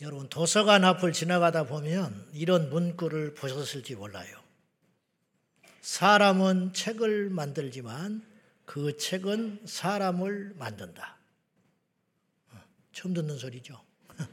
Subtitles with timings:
[0.00, 4.42] 여러분 도서관 앞을 지나가다 보면 이런 문구를 보셨을지 몰라요.
[5.82, 8.26] 사람은 책을 만들지만
[8.64, 11.18] 그 책은 사람을 만든다.
[12.50, 12.60] 어,
[12.92, 13.80] 처음 듣는 소리죠.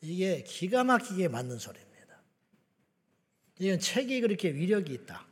[0.00, 1.88] 이게 기가 막히게 맞는 소리입니다.
[3.58, 5.26] 이건 책이 그렇게 위력이 있다.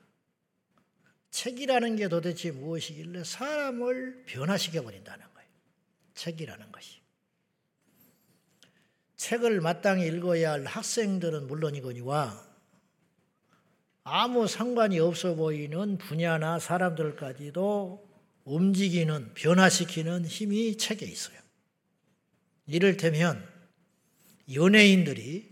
[1.30, 5.50] 책이라는 게 도대체 무엇이길래 사람을 변화시켜 버린다는 거예요.
[6.14, 7.05] 책이라는 것이.
[9.16, 12.46] 책을 마땅히 읽어야 할 학생들은 물론이거니와
[14.04, 18.06] 아무 상관이 없어 보이는 분야나 사람들까지도
[18.44, 21.36] 움직이는, 변화시키는 힘이 책에 있어요.
[22.68, 23.44] 이를테면
[24.54, 25.50] 연예인들이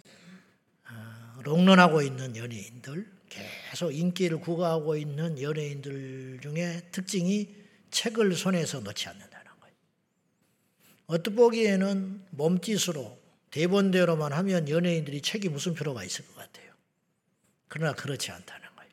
[0.88, 7.52] 어, 롱런하고 있는 연예인들, 계속 인기를 구가하고 있는 연예인들 중에 특징이
[7.90, 9.74] 책을 손에서 놓지 않는다는 거예요.
[11.06, 13.23] 언뜻 보기에는 몸짓으로
[13.54, 16.72] 대본대로만 하면 연예인들이 책이 무슨 필요가 있을 것 같아요.
[17.68, 18.90] 그러나 그렇지 않다는 거예요.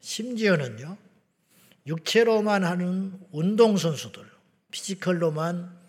[0.00, 0.96] 심지어는요,
[1.86, 4.24] 육체로만 하는 운동선수들,
[4.70, 5.84] physical로만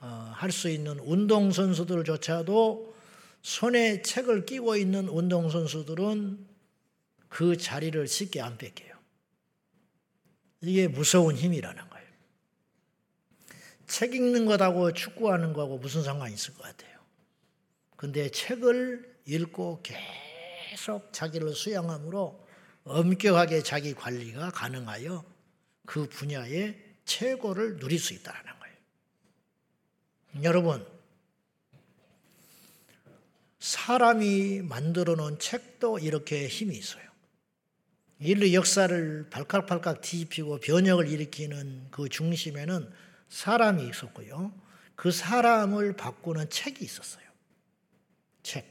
[0.00, 2.96] 어, 할수 있는 운동선수들조차도
[3.42, 6.48] 손에 책을 끼고 있는 운동선수들은
[7.28, 8.92] 그 자리를 쉽게 안 뺏겨요.
[10.62, 12.06] 이게 무서운 힘이라는 거예요.
[13.86, 16.95] 책 읽는 것하고 축구하는 거하고 무슨 상관이 있을 것 같아요.
[17.96, 22.46] 근데 책을 읽고 계속 자기를 수양함으로
[22.84, 25.24] 엄격하게 자기 관리가 가능하여
[25.86, 28.76] 그 분야의 최고를 누릴 수 있다는 거예요.
[30.44, 30.86] 여러분,
[33.58, 37.04] 사람이 만들어 놓은 책도 이렇게 힘이 있어요.
[38.18, 42.90] 인류 역사를 발칵발칵 뒤집히고 변혁을 일으키는 그 중심에는
[43.28, 44.52] 사람이 있었고요.
[44.94, 47.25] 그 사람을 바꾸는 책이 있었어요.
[48.46, 48.64] 책.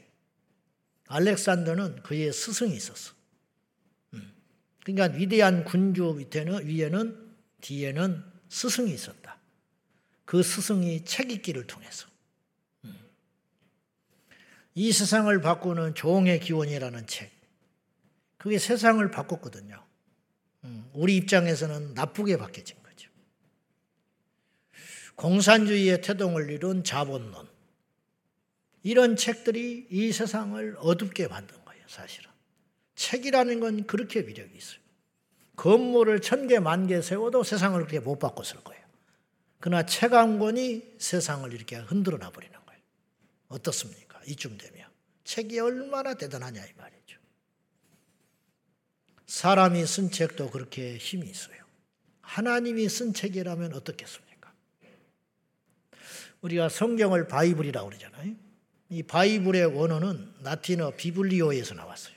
[1.08, 3.12] 알렉산더는 그의 스승이 있었어.
[4.14, 4.32] 음.
[4.82, 9.38] 그러니까 위대한 군주 밑에는 위에는 뒤에는 스승이 있었다.
[10.24, 12.08] 그 스승이 책 읽기를 통해서
[12.86, 12.98] 음.
[14.74, 17.30] 이 세상을 바꾸는 종의 기원이라는 책.
[18.38, 19.84] 그게 세상을 바꿨거든요.
[20.64, 20.90] 음.
[20.94, 23.10] 우리 입장에서는 나쁘게 바뀌어진 거죠.
[25.16, 27.45] 공산주의의 태동을 이룬 자본론.
[28.86, 32.30] 이런 책들이 이 세상을 어둡게 만든 거예요, 사실은.
[32.94, 34.78] 책이라는 건 그렇게 위력이 있어요.
[35.56, 38.84] 건물을 천 개, 만 개 세워도 세상을 그렇게 못 바꿨을 거예요.
[39.58, 42.80] 그러나 책 한 권이 세상을 이렇게 흔들어 놔버리는 거예요.
[43.48, 44.20] 어떻습니까?
[44.24, 44.86] 이쯤 되면.
[45.24, 47.18] 책이 얼마나 대단하냐, 이 말이죠.
[49.26, 51.56] 사람이 쓴 책도 그렇게 힘이 있어요.
[52.20, 54.52] 하나님이 쓴 책이라면 어떻겠습니까?
[56.42, 58.45] 우리가 성경을 바이블이라고 그러잖아요.
[58.88, 62.14] 이 바이블의 원어는 라틴어 biblio에서 나왔어요.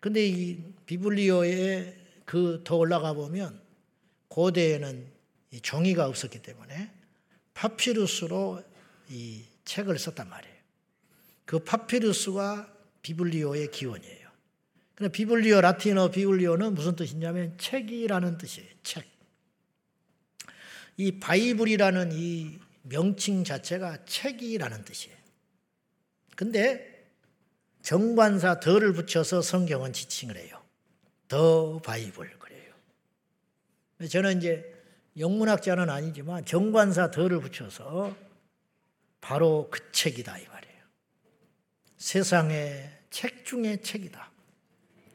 [0.00, 3.60] 근데 이 비블리오에 그 더 올라가 보면
[4.28, 5.12] 고대에는
[5.62, 6.90] 종이가 없었기 때문에
[7.54, 8.62] 파피루스로
[9.10, 10.54] 이 책을 썼단 말이에요.
[11.44, 12.72] 그 파피루스가
[13.02, 14.24] 비블리오의 기원이에요.
[14.94, 18.68] 근데 비블리오 라틴어 비블리오는 무슨 뜻이냐면 책이라는 뜻이에요.
[18.82, 19.04] 책.
[20.96, 25.13] 이 바이블이라는 이 명칭 자체가 책이라는 뜻이에요.
[26.36, 26.94] 근데
[27.82, 30.62] 정관사 더를 붙여서 성경은 지칭을 해요.
[31.28, 32.72] 더 바이블 그래요.
[34.08, 34.74] 저는 이제
[35.18, 38.16] 영문학자는 아니지만 정관사 더를 붙여서
[39.20, 40.82] 바로 그 책이다 이 말이에요.
[41.96, 44.30] 세상의 책 중의 책이다.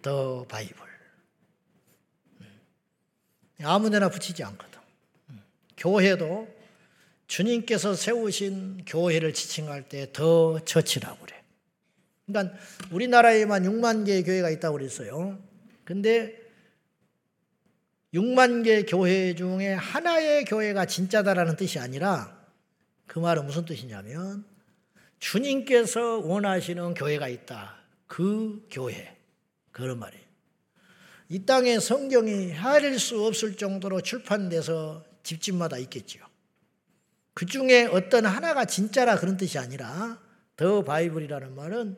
[0.01, 0.87] 더 바이블.
[2.41, 2.61] 음.
[3.61, 4.79] 아무데나 붙이지 않거든.
[5.29, 5.43] 음.
[5.77, 6.58] 교회도
[7.29, 11.41] 주님께서 세우신 교회를 지칭할 때 더 처치라고 그래.
[12.25, 12.57] 그러니까
[12.91, 15.39] 우리나라에만 6만 개의 교회가 있다고 그랬어요.
[15.85, 16.35] 근데
[18.15, 22.35] 6만 개 교회 중에 하나의 교회가 진짜다라는 뜻이 아니라
[23.05, 24.43] 그 말은 무슨 뜻이냐면
[25.19, 27.77] 주님께서 원하시는 교회가 있다.
[28.07, 29.15] 그 교회.
[29.71, 30.25] 그런 말이에요.
[31.29, 36.28] 이 땅에 성경이 헤아릴 수 없을 정도로 출판돼서 집집마다 있겠지요.
[37.39, 40.21] 그 중에 어떤 하나가 진짜라 그런 뜻이 아니라
[40.57, 41.97] 더 바이블이라는 말은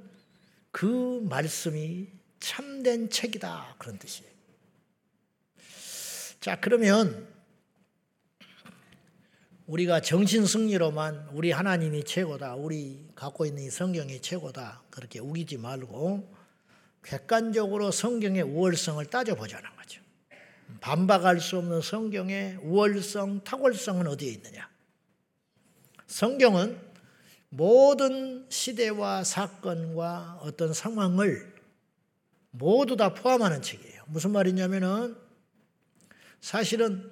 [0.70, 2.10] 그 말씀이
[2.40, 4.32] 참된 책이다 그런 뜻이에요.
[6.42, 7.28] 자, 그러면
[9.66, 12.54] 우리가 정신 승리로만 우리 하나님이 최고다.
[12.54, 14.84] 우리 갖고 있는 이 성경이 최고다.
[14.92, 16.32] 그렇게 우기지 말고
[17.04, 20.04] 객관적으로 성경의 우월성을 따져보자는 거죠.
[20.82, 24.71] 반박할 수 없는 성경의 우월성, 탁월성은 어디에 있느냐?
[26.12, 26.78] 성경은
[27.48, 31.56] 모든 시대와 사건과 어떤 상황을
[32.52, 34.04] 모두 다 포함하는 책이에요.
[34.08, 35.16] 무슨 말이냐면은
[36.42, 37.10] 사실은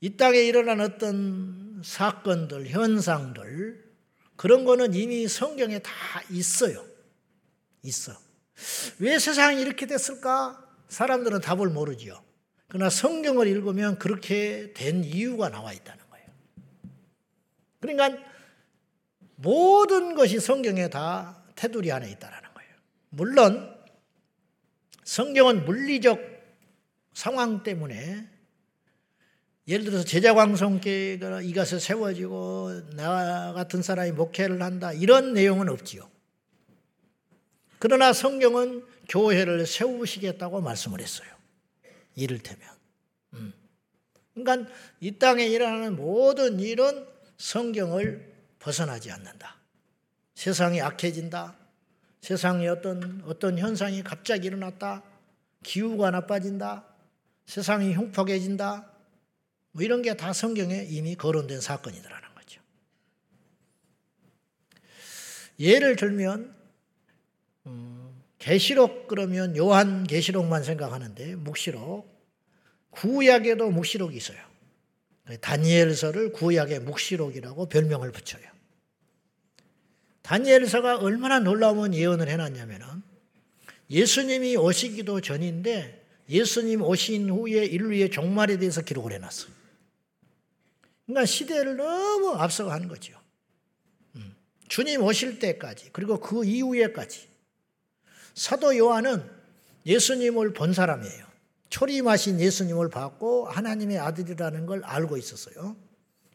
[0.00, 3.84] 이 땅에 일어난 어떤 사건들, 현상들,
[4.36, 5.92] 그런 거는 이미 성경에 다
[6.30, 6.84] 있어요.
[7.82, 8.12] 있어.
[9.00, 10.64] 왜 세상이 이렇게 됐을까?
[10.88, 12.22] 사람들은 답을 모르지요.
[12.68, 16.03] 그러나 성경을 읽으면 그렇게 된 이유가 나와 있다는.
[17.86, 18.22] 그러니까
[19.36, 22.70] 모든 것이 성경에 다 테두리 안에 있다는 거예요.
[23.10, 23.74] 물론
[25.04, 26.18] 성경은 물리적
[27.12, 28.28] 상황 때문에
[29.66, 36.10] 예를 들어서 제자광성계가 이것을 세워지고 나 같은 사람이 목회를 한다 이런 내용은 없지요.
[37.78, 41.28] 그러나 성경은 교회를 세우시겠다고 말씀을 했어요.
[42.14, 42.68] 이를테면.
[43.34, 43.52] 음.
[44.34, 44.70] 그러니까
[45.00, 49.56] 이 땅에 일어나는 모든 일은 성경을 벗어나지 않는다.
[50.34, 51.56] 세상이 악해진다.
[52.20, 55.02] 세상에 어떤 어떤 현상이 갑자기 일어났다.
[55.62, 56.84] 기후가 나빠진다.
[57.46, 58.90] 세상이 흉폭해진다.
[59.72, 62.60] 뭐 이런 게 다 성경에 이미 거론된 사건이더라는 거죠.
[65.58, 66.54] 예를 들면
[67.66, 72.12] 음, 계시록 그러면 요한 계시록만 생각하는데 묵시록
[72.90, 74.38] 구약에도 묵시록이 있어요.
[75.40, 78.42] 다니엘서를 구약의 묵시록이라고 별명을 붙여요.
[80.22, 82.86] 다니엘서가 얼마나 놀라운 예언을 해놨냐면은
[83.90, 89.48] 예수님이 오시기도 전인데 예수님 오신 후에 인류의 종말에 대해서 기록을 해놨어.
[91.06, 93.18] 그러니까 시대를 너무 앞서가는 거죠.
[94.16, 94.34] 음.
[94.68, 97.28] 주님 오실 때까지 그리고 그 이후에까지
[98.34, 99.22] 사도 요한은
[99.84, 101.33] 예수님을 본 사람이에요.
[101.70, 105.76] 초림하신 예수님을 봤고 하나님의 아들이라는 걸 알고 있었어요.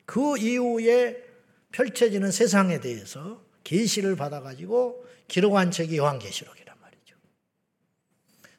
[0.06, 1.24] 그 이후에
[1.72, 7.16] 펼쳐지는 세상에 대해서 계시를 받아가지고 기록한 책이 요한계시록이란 말이죠.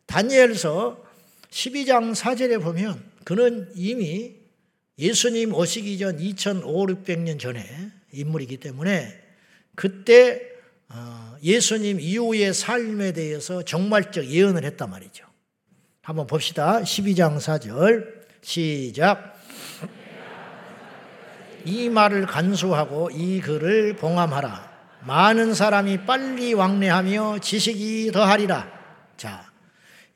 [0.06, 1.04] 다니엘서
[1.50, 4.36] 12장 4절에 보면 그는 이미
[4.98, 7.64] 예수님 오시기 전 2500년 전에
[8.12, 9.20] 인물이기 때문에
[9.74, 10.42] 그때
[10.88, 15.29] 어, 예수님 이후의 삶에 대해서 정말적 예언을 했단 말이죠.
[16.10, 16.80] 한번 봅시다.
[16.80, 18.04] 12장 4절
[18.42, 19.40] 시작.
[21.64, 24.98] 이 말을 간수하고 이 글을 봉함하라.
[25.06, 28.68] 많은 사람이 빨리 왕래하며 지식이 더하리라.
[29.16, 29.52] 자,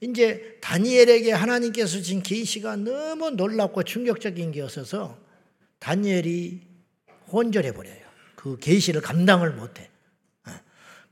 [0.00, 5.16] 이제 다니엘에게 하나님께서 준 계시가 너무 놀랍고 충격적인 게없어서
[5.78, 6.60] 다니엘이
[7.30, 8.02] 혼절해 버려요.
[8.34, 9.88] 그 계시를 감당을 못해.
[10.48, 10.50] 어.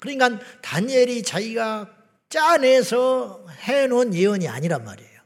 [0.01, 2.02] 그러니까 다니엘이 자기가
[2.33, 5.21] 짜내서 해놓은 예언이 아니란 말이에요.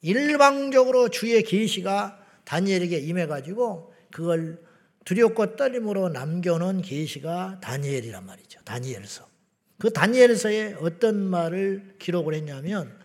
[0.00, 4.62] 일방적으로 주의 계시가 다니엘에게 임해가지고 그걸
[5.04, 8.60] 두렵고 떨림으로 남겨놓은 계시가 다니엘이란 말이죠.
[8.64, 9.28] 다니엘서.
[9.78, 12.96] 그 다니엘서에 어떤 말을 기록을 했냐면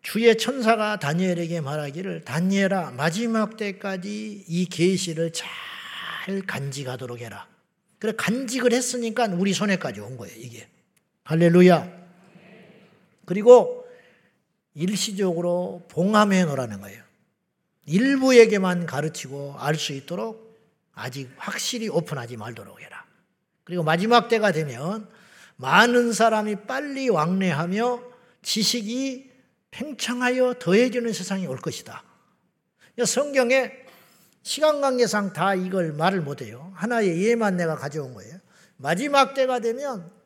[0.00, 7.48] 주의 천사가 다니엘에게 말하기를 다니엘아 마지막 때까지 이 계시를 잘 간직하도록 해라.
[7.98, 10.68] 그래 간직을 했으니까 우리 손에까지 온 거예요, 이게.
[11.28, 11.86] 할렐루야.
[13.26, 13.86] 그리고
[14.72, 17.02] 일시적으로 봉함해 놓으라는 거예요.
[17.84, 20.58] 일부에게만 가르치고 알 수 있도록
[20.94, 23.04] 아직 확실히 오픈하지 말도록 해라.
[23.64, 25.06] 그리고 마지막 때가 되면
[25.56, 28.02] 많은 사람이 빨리 왕래하며
[28.40, 29.30] 지식이
[29.70, 32.04] 팽창하여 더해지는 세상이 올 것이다.
[33.04, 33.72] 성경에
[34.42, 36.72] 시간 관계상 다 이걸 말을 못해요.
[36.74, 38.38] 하나의 예만 내가 가져온 거예요.
[38.78, 40.16] 마지막 때가 되면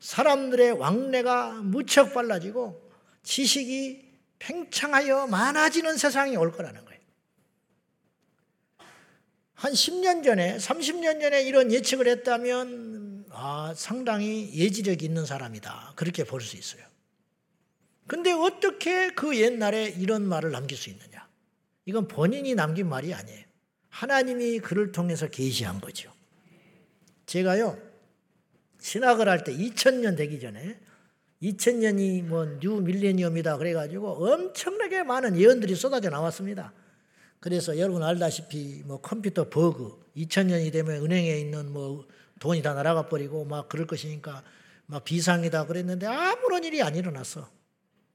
[0.00, 2.88] 사람들의 왕래가 무척 빨라지고
[3.22, 7.00] 지식이 팽창하여 많아지는 세상이 올 거라는 거예요.
[9.54, 15.94] 한 10년 전에, 30년 전에 이런 예측을 했다면, 아, 상당히 예지력 있는 사람이다.
[15.96, 16.86] 그렇게 볼 수 있어요.
[18.06, 21.28] 근데 어떻게 그 옛날에 이런 말을 남길 수 있느냐?
[21.86, 23.44] 이건 본인이 남긴 말이 아니에요.
[23.88, 26.12] 하나님이 그를 통해서 계시한 거죠.
[27.26, 27.76] 제가요,
[28.80, 30.78] 신학을 할 때 2000년 되기 전에
[31.42, 36.72] 2000년이 뭐 new millennium이다 그래가지고 엄청나게 많은 예언들이 쏟아져 나왔습니다.
[37.40, 42.06] 그래서 여러분 알다시피 뭐 컴퓨터 버그 2000년이 되면 은행에 있는 뭐
[42.40, 44.42] 돈이 다 날아가 버리고 막 그럴 것이니까
[44.86, 47.48] 막 비상이다 그랬는데 아무런 일이 안 일어났어.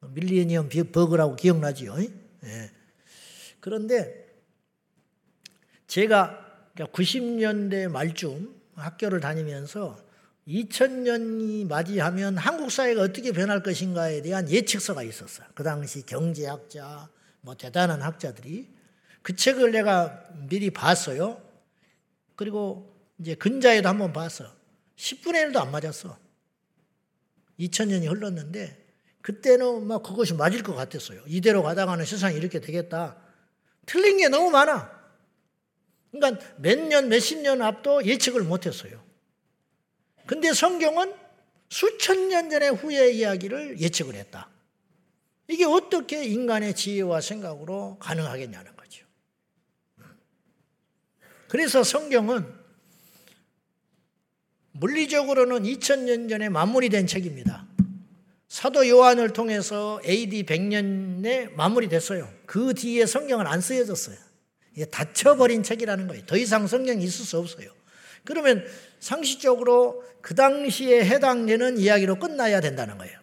[0.01, 1.96] 밀레니엄 버그라고 기억나지요?
[2.00, 2.72] 예.
[3.62, 4.27] 그런데
[5.88, 9.98] 제가 90년대 말쯤 학교를 다니면서
[10.48, 15.48] 2000년이 맞이하면 한국 사회가 어떻게 변할 것인가에 대한 예측서가 있었어요.
[15.54, 17.10] 그 당시 경제학자,
[17.42, 18.70] 뭐 대단한 학자들이
[19.22, 21.42] 그 책을 내가 미리 봤어요.
[22.36, 24.54] 그리고 이제 근자에도 한번 봤어.
[24.98, 26.18] 10분의 1도 안 맞았어.
[27.60, 28.84] 2000년이 흘렀는데
[29.22, 31.22] 그때는 막 그것이 맞을 것 같았어요.
[31.28, 33.18] 이대로 가다가는 세상이 이렇게 되겠다.
[33.86, 34.92] 틀린 게 너무 많아.
[36.12, 39.03] 그러니까 몇 년, 몇십 년 앞도 예측을 못 했어요.
[40.25, 41.13] 근데 성경은
[41.70, 44.50] 수천 년 전의 후의 이야기를 예측을 했다.
[45.48, 49.06] 이게 어떻게 인간의 지혜와 생각으로 가능하겠냐는 거죠.
[51.50, 52.46] 그래서 성경은
[54.74, 57.68] 물리적으로는 2000년 전에 마무리 된 책입니다.
[58.48, 62.32] 사도 요한을 통해서 AD 100년에 마무리됐어요.
[62.46, 64.15] 그 뒤에 성경은 안 쓰여졌어요.
[64.75, 66.25] 이게 닫혀버린 책이라는 거예요.
[66.25, 67.72] 더 이상 성경이 있을 수 없어요.
[68.25, 68.65] 그러면
[69.00, 73.20] 상식적으로 그 당시에 해당되는 이야기로 끝나야 된다는 거예요.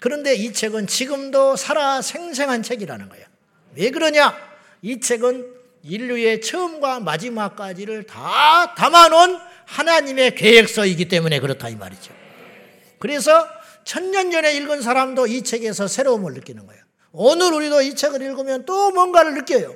[0.00, 3.26] 그런데 이 책은 지금도 살아 생생한 책이라는 거예요.
[3.76, 4.36] 왜 그러냐?
[4.82, 12.12] 이 책은 인류의 처음과 마지막까지를 다 담아놓은 하나님의 계획서이기 때문에 그렇다 이 말이죠.
[12.98, 13.48] 그래서
[13.84, 16.82] 천년 전에 읽은 사람도 이 책에서 새로움을 느끼는 거예요.
[17.12, 19.74] 오늘 우리도 이 책을 읽으면 또 뭔가를 느껴요.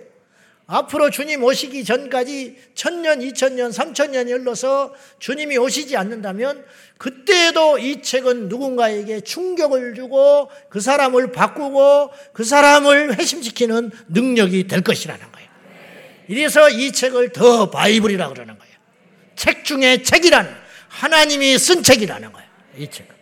[0.66, 6.64] 앞으로 주님 오시기 전까지 천년, 이천년, 삼천년이 흘러서 주님이 오시지 않는다면
[6.98, 15.32] 그때에도 이 책은 누군가에게 충격을 주고 그 사람을 바꾸고 그 사람을 회심시키는 능력이 될 것이라는
[15.32, 15.48] 거예요.
[16.28, 18.74] 이래서 이 책을 더 바이블이라 그러는 거예요.
[19.36, 20.50] 책 중에 책이라는
[20.88, 22.48] 하나님이 쓴 책이라는 거예요.
[22.78, 23.14] 이 책은.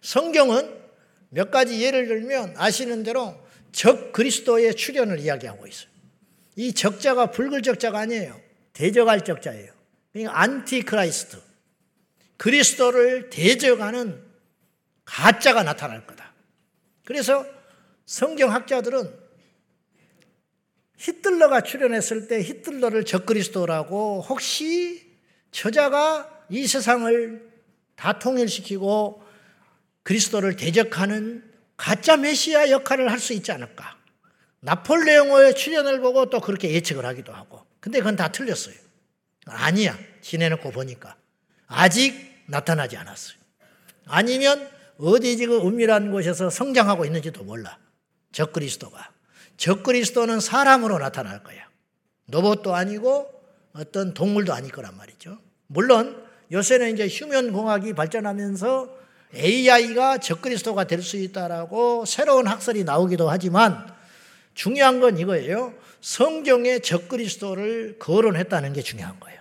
[0.00, 0.74] 성경은
[1.28, 3.36] 몇 가지 예를 들면 아시는 대로
[3.78, 5.88] 적 그리스도의 출현을 이야기하고 있어요.
[6.56, 8.40] 이 적자가 붉을 적자가 아니에요.
[8.72, 9.72] 대적할 적자예요.
[10.12, 11.38] 그러니까 Antichrist.
[12.38, 14.20] 그리스도를 대적하는
[15.04, 16.34] 가짜가 나타날 거다.
[17.04, 17.46] 그래서
[18.06, 19.14] 성경학자들은
[20.96, 25.08] 히틀러가 출현했을 때 히틀러를 적그리스도라고 혹시
[25.52, 27.48] 저 자가 이 세상을
[27.94, 29.22] 다 통일시키고
[30.02, 31.47] 그리스도를 대적하는
[31.78, 33.96] 가짜 메시아 역할을 할 수 있지 않을까.
[34.60, 37.64] 나폴레옹의 출연을 보고 또 그렇게 예측을 하기도 하고.
[37.80, 38.74] 근데 그건 다 틀렸어요.
[39.46, 39.96] 아니야.
[40.20, 41.16] 지내놓고 보니까.
[41.68, 43.38] 아직 나타나지 않았어요.
[44.06, 44.68] 아니면
[44.98, 47.78] 어디 지금 은밀한 곳에서 성장하고 있는지도 몰라.
[48.32, 49.12] 적그리스도가.
[49.56, 51.68] 적그리스도는 사람으로 나타날 거야.
[52.26, 53.30] 로봇도 아니고
[53.72, 55.38] 어떤 동물도 아닐 거란 말이죠.
[55.68, 58.97] 물론 요새는 이제 휴면 공학이 발전하면서
[59.34, 63.92] AI가 적그리스도가 될 수 있다라고 새로운 학설이 나오기도 하지만
[64.54, 65.74] 중요한 건 이거예요.
[66.00, 69.40] 성경에 적그리스도를 거론했다는 게 중요한 거예요.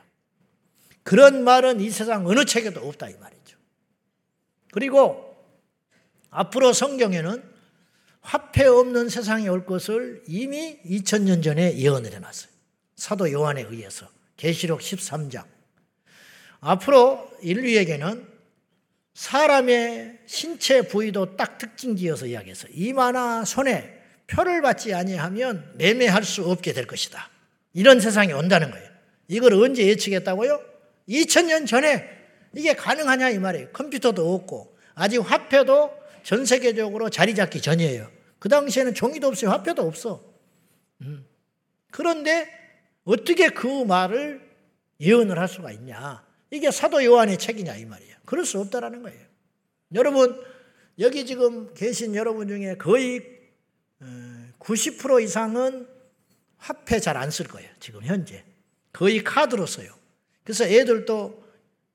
[1.03, 3.58] 그런 말은 이 세상 어느 책에도 없다 이 말이죠.
[4.72, 5.36] 그리고
[6.29, 7.41] 앞으로 성경에는
[8.22, 12.51] 화폐 없는 세상이 올 것을 이미 2000년 전에 예언을 해놨어요.
[12.98, 15.46] 사도 요한에 의해서 계시록 13장.
[16.60, 18.37] 앞으로 인류에게는
[19.18, 26.72] 사람의 신체 부위도 딱 특징 지어서 이야기해서 이마나 손에 표를 받지 아니하면 매매할 수 없게
[26.72, 27.28] 될 것이다.
[27.74, 28.88] 이런 세상이 온다는 거예요.
[29.28, 30.62] 이걸 언제 예측했다고요?
[31.10, 32.08] 2000년 전에
[32.56, 33.70] 이게 가능하냐 이 말이에요.
[33.72, 38.12] 컴퓨터도 없고 아직 화폐도 전 세계적으로 자리 잡기 전이에요.
[38.38, 39.50] 그 당시에는 종이도 없어요.
[39.50, 40.24] 화폐도 없어.
[41.02, 41.26] 음.
[41.90, 42.48] 그런데
[43.04, 44.48] 어떻게 그 말을
[45.00, 46.26] 예언을 할 수가 있냐?
[46.51, 48.16] 이게 사도 요한의 책이냐 이 말이에요.
[48.25, 49.20] 그럴 수 없다라는 거예요.
[49.94, 50.42] 여러분,
[51.00, 53.22] 여기 지금 계신 여러분 중에 거의
[54.60, 55.88] 90% 어, 이상은
[56.58, 57.70] 화폐 잘 안 쓸 거예요.
[57.80, 58.44] 지금 현재.
[58.94, 59.89] 거의 카드로 써요.
[60.44, 61.44] 그래서 애들도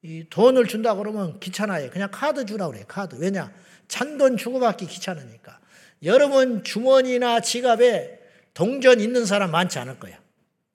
[0.03, 1.91] 이 돈을 준다 그러면 귀찮아요.
[1.91, 2.85] 그냥 카드 주라 그래요.
[2.89, 3.17] 카드.
[3.17, 3.53] 왜냐?
[3.89, 5.61] 찬돈 주고받기 귀찮으니까.
[6.05, 8.21] 여러분 주머니나 지갑에
[8.55, 10.21] 동전 있는 사람 많지 않을 거야.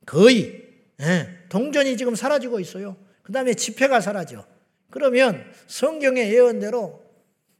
[0.05, 0.65] 거의.
[1.01, 2.97] 예, 동전이 지금 사라지고 있어요.
[3.27, 4.45] 그 다음에 지폐가 사라져.
[4.89, 7.03] 그러면 성경의 예언대로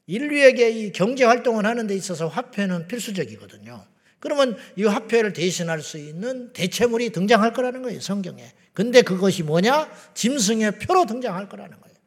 [0.05, 3.86] 인류에게 이 경제 활동을 하는 데 있어서 화폐는 필수적이거든요.
[4.21, 8.50] 그러면 이 화폐를 대신할 수 있는 대체물이 등장할 거라는 거예요, 성경에.
[8.71, 9.91] 근데 그것이 뭐냐?
[10.13, 11.97] 짐승의 표로 등장할 거라는 거예요.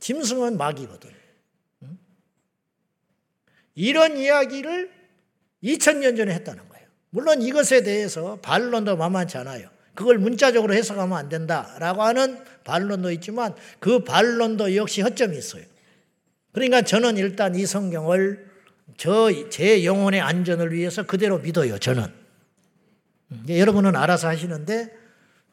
[0.00, 1.08] 짐승은 마귀거든.
[3.76, 4.90] 이런 이야기를
[5.62, 6.88] 2000년 전에 했다는 거예요.
[7.10, 9.70] 물론 이것에 대해서 반론도 만만치 않아요.
[9.94, 15.64] 그걸 문자적으로 해석하면 안 된다라고 하는 반론도 있지만 그 반론도 역시 허점이 있어요.
[16.52, 18.46] 그러니까 저는 일단 이 성경을
[18.96, 21.78] 저 제 영혼의 안전을 위해서 그대로 믿어요.
[21.78, 22.06] 저는
[23.48, 24.94] 여러분은 알아서 하시는데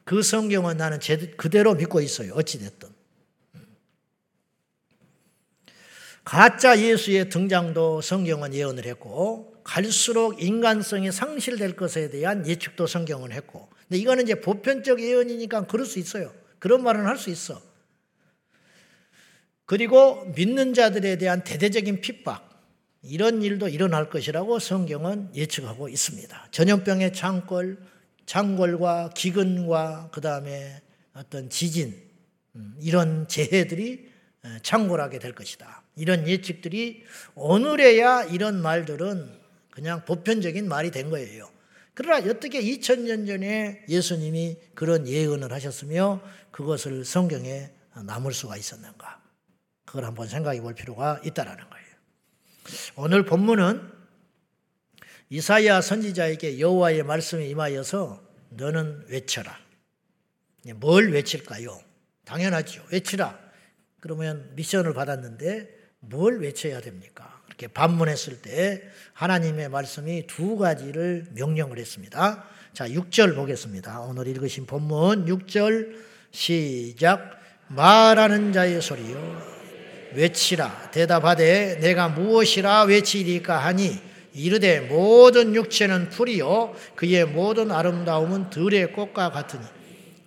[0.03, 2.33] 그 성경은 나는 제, 그대로 믿고 있어요.
[2.33, 2.89] 어찌 됐든
[6.23, 13.97] 가짜 예수의 등장도 성경은 예언을 했고 갈수록 인간성이 상실될 것에 대한 예측도 성경은 했고 근데
[13.97, 16.33] 이거는 이제 보편적 예언이니까 그럴 수 있어요.
[16.63, 17.61] 그런 말은 할 수 있어.
[19.65, 22.49] 그리고 믿는 자들에 대한 대대적인 핍박,
[23.01, 26.47] 이런 일도 일어날 것이라고 성경은 예측하고 있습니다.
[26.51, 27.77] 전염병의 창궐,
[28.25, 30.81] 창궐과 기근과 그 다음에
[31.13, 32.01] 어떤 지진,
[32.55, 34.09] 음, 이런 재해들이
[34.61, 35.83] 창궐하게 될 것이다.
[35.97, 37.03] 이런 예측들이
[37.35, 39.29] 오늘에야 이런 말들은
[39.69, 41.49] 그냥 보편적인 말이 된 거예요.
[41.95, 46.21] 그러나 어떻게 2000년 전에 예수님이 그런 예언을 하셨으며
[46.53, 47.71] 그것을 성경에
[48.05, 49.21] 남을 수가 있었는가?
[49.85, 51.87] 그걸 한번 생각해 볼 필요가 있다라는 거예요.
[52.95, 53.91] 오늘 본문은
[55.29, 59.59] 이사야 선지자에게 여호와의 말씀이 임하여서 너는 외쳐라.
[60.75, 61.81] 뭘 외칠까요?
[62.23, 62.85] 당연하죠.
[62.91, 63.37] 외치라.
[63.99, 67.41] 그러면 미션을 받았는데 뭘 외쳐야 됩니까?
[67.47, 68.83] 이렇게 반문했을 때
[69.13, 72.47] 하나님의 말씀이 두 가지를 명령을 했습니다.
[72.73, 74.01] 자, 6절 보겠습니다.
[74.01, 77.39] 오늘 읽으신 본문 6절 시작.
[77.67, 79.41] 말하는 자의 소리요.
[80.15, 80.89] 외치라.
[80.91, 83.97] 대답하되 내가 무엇이라 외치리까 하니
[84.33, 86.73] 이르되 모든 육체는 풀이요.
[86.95, 89.63] 그의 모든 아름다움은 들의 꽃과 같으니.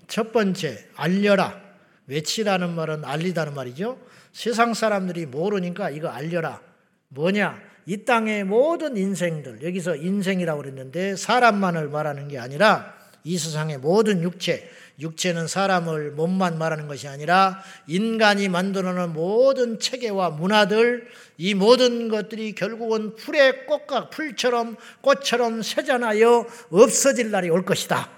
[0.06, 1.60] 첫 번째, 알려라.
[2.06, 3.98] 외치라는 말은 알리다는 말이죠.
[4.32, 6.60] 세상 사람들이 모르니까 이거 알려라.
[7.08, 7.60] 뭐냐?
[7.86, 12.96] 이 땅의 모든 인생들, 여기서 인생이라고 그랬는데 사람만을 말하는 게 아니라
[13.26, 21.09] 이 세상의 모든 육체, 육체는 사람을 몸만 말하는 것이 아니라 인간이 만들어놓은 모든 체계와 문화들,
[21.37, 28.09] 이 모든 것들이 결국은 풀의 꽃과 풀처럼 꽃처럼 세잔하여 없어질 날이 올 것이다.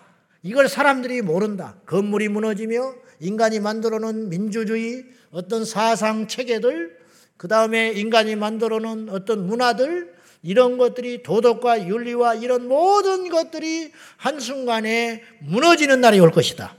[0.42, 1.76] 이걸 사람들이 모른다.
[1.86, 6.98] 건물이 무너지며 인간이 만들어 놓은 민주주의, 어떤 사상 체계들,
[7.38, 15.22] 그 다음에 인간이 만들어 놓은 어떤 문화들, 이런 것들이 도덕과 윤리와 이런 모든 것들이 한순간에
[15.40, 16.76] 무너지는 날이 올 것이다.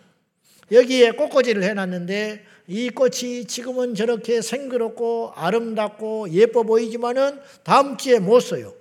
[0.71, 8.73] 여기에 꽃꽂이를 해놨는데 이 꽃이 지금은 저렇게 생그럽고 아름답고 예뻐 보이지만은 다음 주에 못 써요.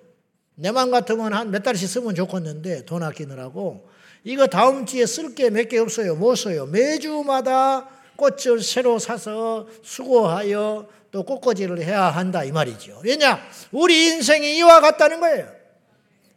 [0.54, 3.88] 내 맘 같으면 한 몇 달씩 쓰면 좋겠는데 돈 아끼느라고
[4.24, 6.16] 이거 다음 주에 쓸 게 몇 개 없어요.
[6.16, 6.66] 못 써요.
[6.66, 7.88] 매주마다
[8.18, 13.00] 꽃을 새로 사서 수고하여 또 꽃꽂이를 해야 한다 이 말이죠.
[13.04, 13.40] 왜냐?
[13.70, 15.48] 우리 인생이 이와 같다는 거예요.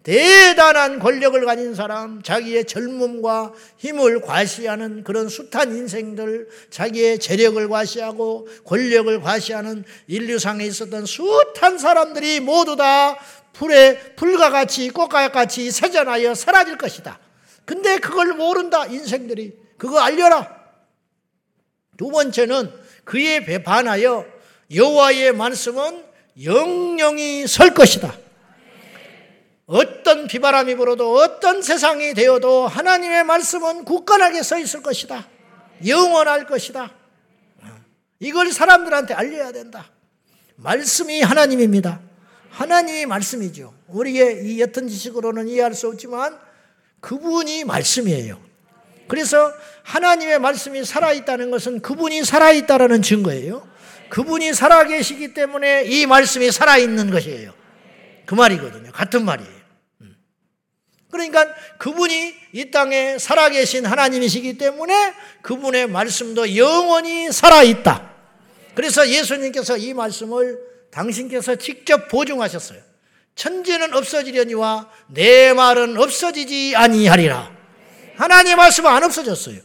[0.04, 9.20] 대단한 권력을 가진 사람, 자기의 젊음과 힘을 과시하는 그런 숱한 인생들, 자기의 재력을 과시하고 권력을
[9.20, 13.18] 과시하는 인류상에 있었던 숱한 사람들이 모두 다
[13.54, 17.20] 풀에 불과 같이 꽃과 같이 세전하여 사라질 것이다.
[17.66, 19.54] 근데 그걸 모른다, 인생들이.
[19.78, 20.61] 그거 알려라.
[21.98, 22.72] 두 번째는
[23.04, 24.26] 그에 배반하여
[24.74, 26.04] 여호와의 말씀은
[26.44, 28.18] 영영이 설 것이다.
[29.66, 35.28] 어떤 비바람이 불어도 어떤 세상이 되어도 하나님의 말씀은 굳건하게 서 있을 것이다.
[35.86, 36.94] 영원할 것이다.
[38.20, 39.90] 이걸 사람들한테 알려야 된다.
[40.58, 42.02] 말씀이 하나님입니다.
[42.50, 43.74] 하나님이 말씀이죠.
[43.88, 46.38] 우리의 이 옅은 지식으로는 이해할 수 없지만
[47.00, 48.51] 그분이 말씀이에요.
[49.12, 53.68] 그래서 하나님의 말씀이 살아있다는 것은 그분이 살아있다라는 증거예요.
[54.08, 57.54] 그분이 살아계시기 때문에 이 말씀이 살아있는 것이에요.
[58.26, 58.90] 그 말이거든요.
[58.94, 59.52] 같은 말이에요.
[60.00, 60.16] 음.
[61.12, 61.46] 그러니까
[61.78, 68.14] 그분이 이 땅에 살아계신 하나님이시기 때문에 그분의 말씀도 영원히 살아있다.
[68.76, 70.58] 그래서 예수님께서 이 말씀을
[70.90, 72.80] 당신께서 직접 보증하셨어요.
[73.36, 77.61] 천지는 없어지려니와 내 말은 없어지지 아니하리라.
[78.22, 79.60] 하나님 말씀은 안 없어졌어요.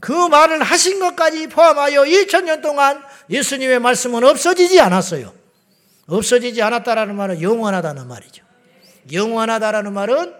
[0.00, 5.32] 그 말을 하신 것까지 포함하여 2000년 동안 예수님의 말씀은 없어지지 않았어요.
[6.08, 8.44] 없어지지 않았다라는 말은 영원하다는 말이죠.
[9.12, 10.34] 영원하다라는 말은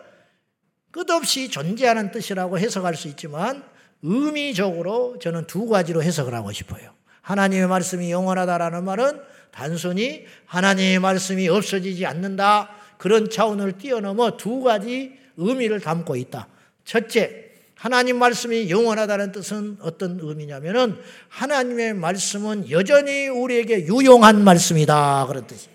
[0.90, 3.62] 끝없이 존재하는 뜻이라고 해석할 수 있지만
[4.02, 6.92] 의미적으로 저는 두 가지로 해석을 하고 싶어요.
[7.22, 9.20] 하나님의 말씀이 영원하다라는 말은
[9.52, 12.70] 단순히 하나님의 말씀이 없어지지 않는다.
[12.98, 16.48] 그런 차원을 뛰어넘어 두 가지 의미를 담고 있다.
[16.90, 25.26] 첫째, 하나님 말씀이 영원하다는 뜻은 어떤 의미냐면은 하나님의 말씀은 여전히 우리에게 유용한 말씀이다.
[25.28, 25.68] 그런 뜻이.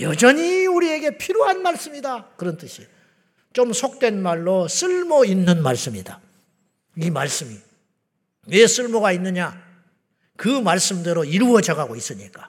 [0.00, 2.30] 여전히 우리에게 필요한 말씀이다.
[2.36, 2.84] 그런 뜻이.
[3.52, 6.20] 좀 속된 말로 쓸모 있는 말씀이다.
[6.96, 7.56] 이 말씀이.
[8.48, 9.62] 왜 쓸모가 있느냐?
[10.36, 12.48] 그 말씀대로 이루어져 가고 있으니까.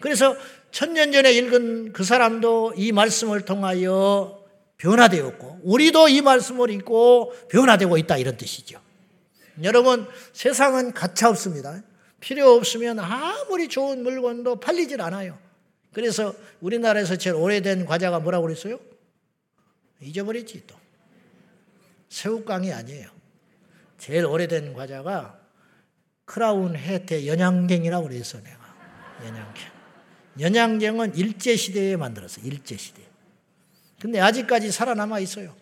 [0.00, 0.34] 그래서
[0.70, 4.35] 천년 전에 읽은 그 사람도 이 말씀을 통하여
[4.78, 8.18] 변화되었고, 우리도 이 말씀을 읽고 변화되고 있다.
[8.18, 8.80] 이런 뜻이죠.
[9.62, 11.82] 여러분, 세상은 가차 없습니다.
[12.20, 15.38] 필요 없으면 아무리 좋은 물건도 팔리질 않아요.
[15.92, 18.78] 그래서 우리나라에서 제일 오래된 과자가 뭐라고 그랬어요?
[20.00, 20.76] 잊어버렸지 또.
[22.10, 23.08] 새우깡이 아니에요.
[23.98, 25.40] 제일 오래된 과자가
[26.26, 28.58] 크라운 해태 연양갱이라고 그랬어 내가.
[29.24, 29.64] 연양갱.
[30.40, 32.42] 연양갱은 일제시대에 만들었어.
[32.42, 33.05] 일제시대.
[34.00, 35.54] 근데 아직까지 살아남아 있어요.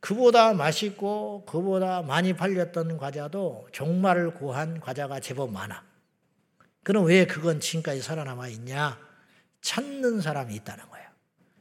[0.00, 5.84] 그보다 맛있고 그보다 많이 팔렸던 과자도 종말을 구한 과자가 제법 많아.
[6.82, 8.98] 그럼 왜 그건 지금까지 살아남아 있냐?
[9.60, 11.10] 찾는 사람이 있다는 거야.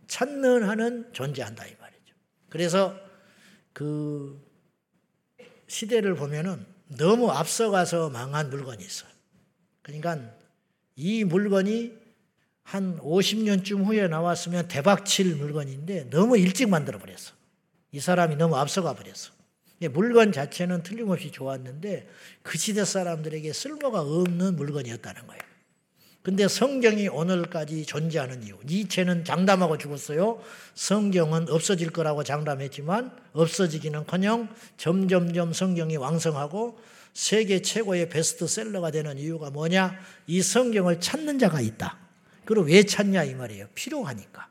[0.08, 2.16] 찾는 한은 존재한다 이 말이죠.
[2.50, 2.96] 그래서
[3.74, 4.40] 그
[5.68, 6.66] 시대를 보면은
[6.98, 9.10] 너무 앞서가서 망한 물건이 있어요.
[9.82, 10.20] 그러니까
[10.96, 12.05] 이 물건이
[12.66, 17.34] 한 50년쯤 후에 나왔으면 대박 칠 물건인데 너무 일찍 만들어 버렸어.
[17.92, 19.32] 이 사람이 너무 앞서가 버렸어.
[19.92, 22.10] 물건 자체는 틀림없이 좋았는데
[22.42, 25.42] 그 시대 사람들에게 쓸모가 없는 물건이었다는 거예요.
[26.24, 28.58] 근데 성경이 오늘까지 존재하는 이유.
[28.66, 30.42] 니체는 장담하고 죽었어요.
[30.74, 36.80] 성경은 없어질 거라고 장담했지만 없어지기는 커녕 점점점 성경이 왕성하고
[37.14, 40.00] 세계 최고의 베스트셀러가 되는 이유가 뭐냐?
[40.26, 42.05] 이 성경을 찾는 자가 있다.
[42.46, 43.68] 그리고 왜 찾냐 이 말이에요.
[43.74, 44.48] 필요하니까.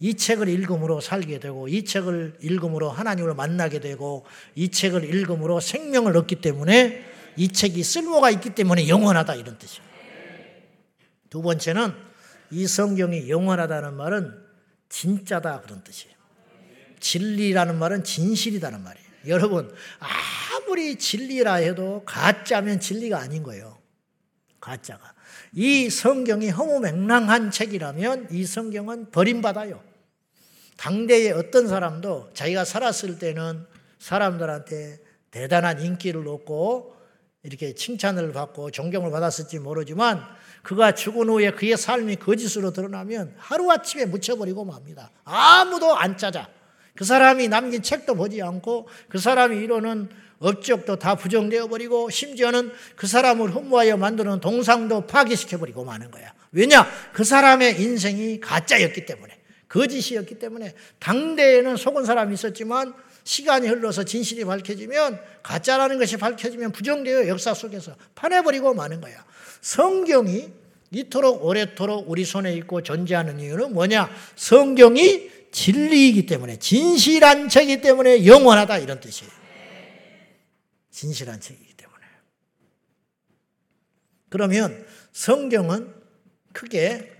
[0.00, 6.16] 이 책을 읽음으로 살게 되고 이 책을 읽음으로 하나님을 만나게 되고 이 책을 읽음으로 생명을
[6.16, 7.04] 얻기 때문에
[7.36, 9.88] 이 책이 쓸모가 있기 때문에 영원하다 이런 뜻이에요.
[11.30, 11.94] 두 번째는
[12.50, 14.44] 이 성경이 영원하다는 말은
[14.88, 16.14] 진짜다 그런 뜻이에요.
[17.00, 19.08] 진리라는 말은 진실이라는 말이에요.
[19.26, 23.78] 여러분 아무리 진리라 해도 가짜면 진리가 아닌 거예요.
[24.60, 25.13] 가짜가.
[25.54, 29.80] 이 성경이 허무맹랑한 책이라면 이 성경은 버림받아요.
[30.76, 33.64] 당대의 어떤 사람도 자기가 살았을 때는
[33.98, 34.98] 사람들한테
[35.30, 36.94] 대단한 인기를 얻고
[37.44, 40.24] 이렇게 칭찬을 받고 존경을 받았을지 모르지만
[40.62, 45.10] 그가 죽은 후에 그의 삶이 거짓으로 드러나면 하루아침에 묻혀버리고 맙니다.
[45.24, 46.48] 아무도 안 찾아.
[46.96, 50.08] 그 사람이 남긴 책도 보지 않고 그 사람이 이루는
[50.44, 56.32] 업적도 다 부정되어 버리고 심지어는 그 사람을 흠모하여 만드는 동상도 파괴시켜 버리고 마는 거야.
[56.52, 56.86] 왜냐?
[57.12, 65.18] 그 사람의 인생이 가짜였기 때문에 거짓이었기 때문에 당대에는 속은 사람이 있었지만 시간이 흘러서 진실이 밝혀지면
[65.42, 69.24] 가짜라는 것이 밝혀지면 부정되어 역사 속에서 파내버리고 마는 거야.
[69.62, 70.50] 성경이
[70.90, 74.10] 이토록 오래도록 우리 손에 있고 존재하는 이유는 뭐냐?
[74.36, 79.43] 성경이 진리이기 때문에 진실한 책이기 때문에 영원하다 이런 뜻이에요.
[80.94, 82.06] 진실한 책이기 때문에.
[84.28, 85.92] 그러면 성경은
[86.52, 87.12] 크게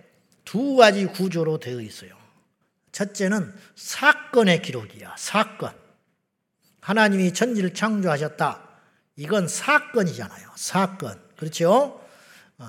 [0.45, 2.17] 두 가지 구조로 되어 있어요.
[2.93, 5.17] 첫째는 사건의 기록이야.
[5.19, 5.75] 사건.
[6.81, 8.63] 하나님이 천지를 창조하셨다.
[9.17, 10.51] 이건 사건이잖아요.
[10.55, 11.21] 사건.
[11.37, 12.01] 그렇죠?
[12.59, 12.67] 어,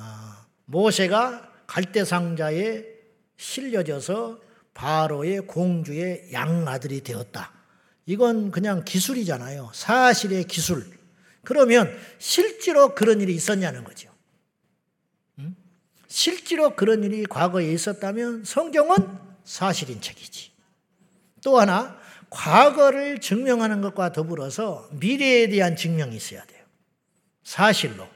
[0.66, 2.84] 모세가 갈대상자에
[3.38, 4.42] 실려져서
[4.74, 7.54] 바로의 공주의 양아들이 되었다.
[8.08, 9.72] 이건 그냥 기술이잖아요.
[9.74, 10.95] 사실의 기술.
[11.46, 14.10] 그러면 실제로 그런 일이 있었냐는 거죠.
[15.40, 15.56] 음?
[16.08, 18.96] 실제로 그런 일이 과거에 있었다면 성경은
[19.46, 20.52] 사실인 책이지.
[21.44, 21.98] 또 하나,
[22.30, 26.66] 과거를 증명하는 것과 더불어서 미래에 대한 증명이 있어야 돼요.
[27.44, 28.10] 사실로.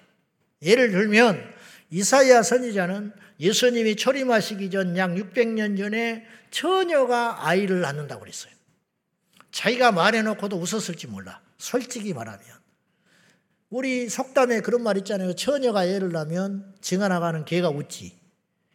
[0.62, 1.54] 예를 들면,
[1.92, 8.52] 이사야 선지자는 예수님이 초림하시기 전 약 600년 전에 처녀가 아이를 낳는다고 그랬어요.
[9.52, 11.42] 자기가 말해놓고도 웃었을지 몰라.
[11.58, 12.59] 솔직히 말하면.
[13.70, 15.34] 우리 속담에 그런 말 있잖아요.
[15.36, 18.18] 처녀가 애를 낳으면 증언나가는 개가 웃지.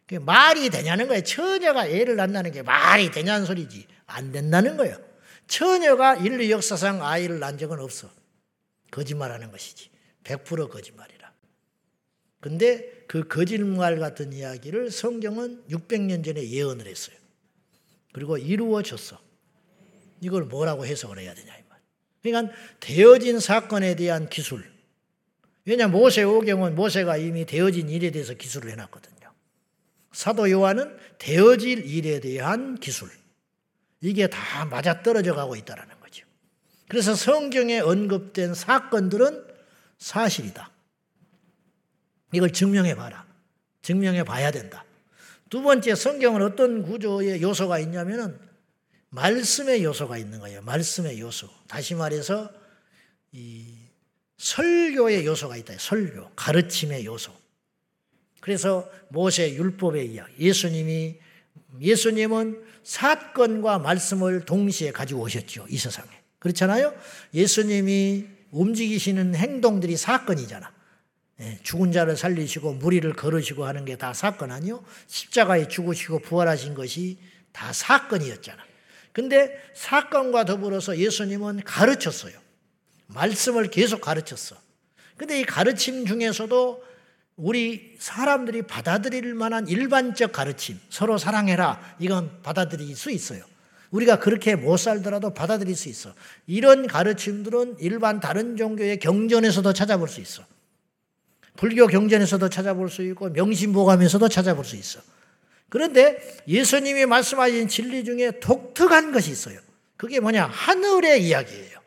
[0.05, 1.23] 그게 말이 되냐는 거예요.
[1.23, 3.87] 처녀가 애를 낳는다는 게 말이 되냐는 소리지.
[4.05, 4.97] 안 된다는 거예요.
[5.47, 8.09] 처녀가 인류 역사상 아이를 낳은 적은 없어.
[8.91, 9.89] 거짓말하는 것이지.
[10.23, 11.33] 100% 거짓말이라.
[12.39, 17.15] 근데 그 거짓말 같은 이야기를 성경은 600년 전에 예언을 했어요.
[18.13, 19.19] 그리고 이루어졌어.
[20.21, 21.79] 이걸 뭐라고 해석을 해야 되냐 이 말.
[22.21, 24.74] 그러니까 되어진 사건에 대한 기술.
[25.65, 29.31] 왜냐 모세 오경은 모세가 이미 되어진 일에 대해서 기술을 해놨거든요.
[30.11, 33.09] 사도 요한은 되어질 일에 대한 기술.
[33.99, 36.25] 이게 다 맞아 떨어져 가고 있다는 거죠.
[36.87, 39.45] 그래서 성경에 언급된 사건들은
[39.97, 40.71] 사실이다.
[42.31, 43.25] 이걸 증명해 봐라.
[43.81, 44.85] 증명해 봐야 된다.
[45.49, 48.39] 두 번째 성경은 어떤 구조의 요소가 있냐면은
[49.09, 50.61] 말씀의 요소가 있는 거예요.
[50.61, 51.49] 말씀의 요소.
[51.67, 52.51] 다시 말해서
[53.31, 53.84] 이
[54.37, 55.73] 설교의 요소가 있다.
[55.77, 57.31] 설교, 가르침의 요소.
[58.41, 60.33] 그래서 모세 율법의 이야기.
[60.39, 61.15] 예수님이
[61.81, 65.65] 예수님은 사건과 말씀을 동시에 가지고 오셨죠.
[65.69, 66.07] 이 세상에.
[66.39, 66.93] 그렇잖아요.
[67.33, 70.71] 예수님이 움직이시는 행동들이 사건이잖아.
[71.41, 74.85] 예, 죽은 자를 살리시고 무리를 걸으시고 하는 게 다 사건 아니요?
[75.07, 77.17] 십자가에 죽으시고 부활하신 것이
[77.51, 78.63] 다 사건이었잖아.
[79.11, 82.37] 근데 사건과 더불어서 예수님은 가르쳤어요.
[83.07, 84.55] 말씀을 계속 가르쳤어.
[85.17, 86.83] 근데 이 가르침 중에서도
[87.37, 93.43] 우리 사람들이 받아들일 만한 일반적 가르침, 서로 사랑해라, 이건 받아들일 수 있어요.
[93.91, 96.13] 우리가 그렇게 못 살더라도 받아들일 수 있어.
[96.47, 100.43] 이런 가르침들은 일반 다른 종교의 경전에서도 찾아볼 수 있어.
[101.55, 104.99] 불교 경전에서도 찾아볼 수 있고 명심보감에서도 찾아볼 수 있어.
[105.69, 109.59] 그런데 예수님이 말씀하신 진리 중에 독특한 것이 있어요.
[109.97, 110.45] 그게 뭐냐?
[110.45, 111.84] 하늘의 이야기예요.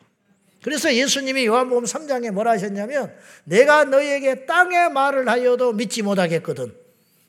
[0.63, 6.75] 그래서 예수님이 요한복음 3장에 뭐라 하셨냐면 내가 너에게 땅의 말을 하여도 믿지 못하겠거든.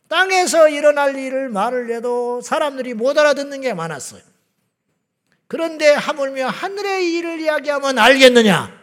[0.08, 4.22] 땅에서 일어날 일을 말을 해도 사람들이 못 알아듣는 게 많았어요.
[5.46, 8.80] 그런데 하물며 하늘의 일을 이야기하면 알겠느냐?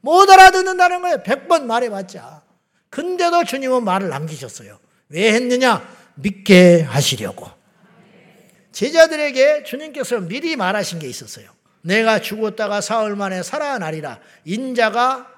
[0.00, 1.22] 못 알아듣는다는 거예요.
[1.22, 2.42] 백번 말해봤자.
[2.90, 4.78] 근데도 주님은 말을 남기셨어요.
[5.08, 5.86] 왜 했느냐?
[6.14, 7.48] 믿게 하시려고.
[8.72, 11.50] 제자들에게 주님께서 미리 말하신 게 있었어요.
[11.82, 14.20] 내가 죽었다가 사흘 만에 살아나리라.
[14.44, 15.28] 인자가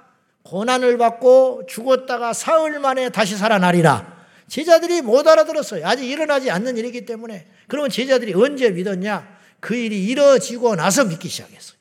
[0.43, 4.15] 고난을 받고 죽었다가 사흘 만에 다시 살아나리라.
[4.47, 5.87] 제자들이 못 알아들었어요.
[5.87, 7.49] 아직 일어나지 않는 일이기 때문에.
[7.67, 9.39] 그러면 제자들이 언제 믿었냐?
[9.61, 11.79] 그 일이 이뤄지고 나서 믿기 시작했어요.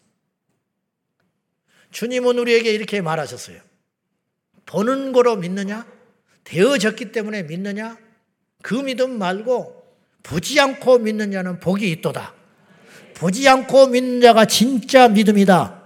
[1.92, 3.60] 주님은 우리에게 이렇게 말하셨어요.
[4.66, 5.86] 보는 거로 믿느냐?
[6.46, 7.98] 되어졌기 때문에 믿느냐?
[8.62, 9.84] 그 믿음 말고
[10.24, 12.34] 보지 않고 믿는 자는 복이 있도다.
[13.24, 15.82] 보지 않고 믿는 자가 진짜 믿음이다.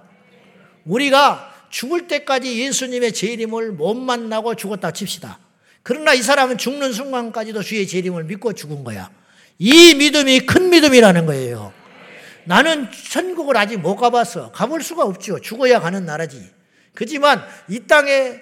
[0.86, 5.38] 우리가 죽을 때까지 예수님의 재림을 못 만나고 죽었다 칩시다.
[5.84, 9.12] 그러나 이 사람은 죽는 순간까지도 주의 재림을 믿고 죽은 거야.
[9.60, 11.74] 이 믿음이 큰 믿음이라는 거예요.
[12.46, 14.52] 나는 천국을 아직 못 가봤어.
[14.52, 15.40] 가볼 수가 없죠.
[15.40, 16.44] 죽어야 가는 나라지.
[16.96, 18.38] 그지만 이 땅에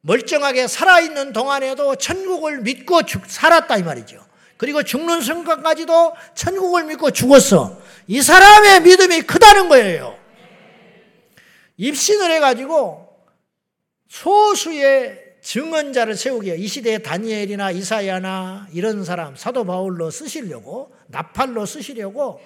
[0.00, 4.26] 멀쩡하게 살아있는 동안에도 천국을 믿고 죽, 살았다 이 말이죠.
[4.58, 7.80] 그리고 죽는 순간까지도 천국을 믿고 죽었어.
[8.08, 10.18] 이 사람의 믿음이 크다는 거예요.
[11.76, 13.08] 입신을 해가지고
[14.08, 22.40] 소수의 증언자를 세우게 이 시대에 다니엘이나 이사야나 이런 사람 사도 바울로 쓰시려고 나팔로 쓰시려고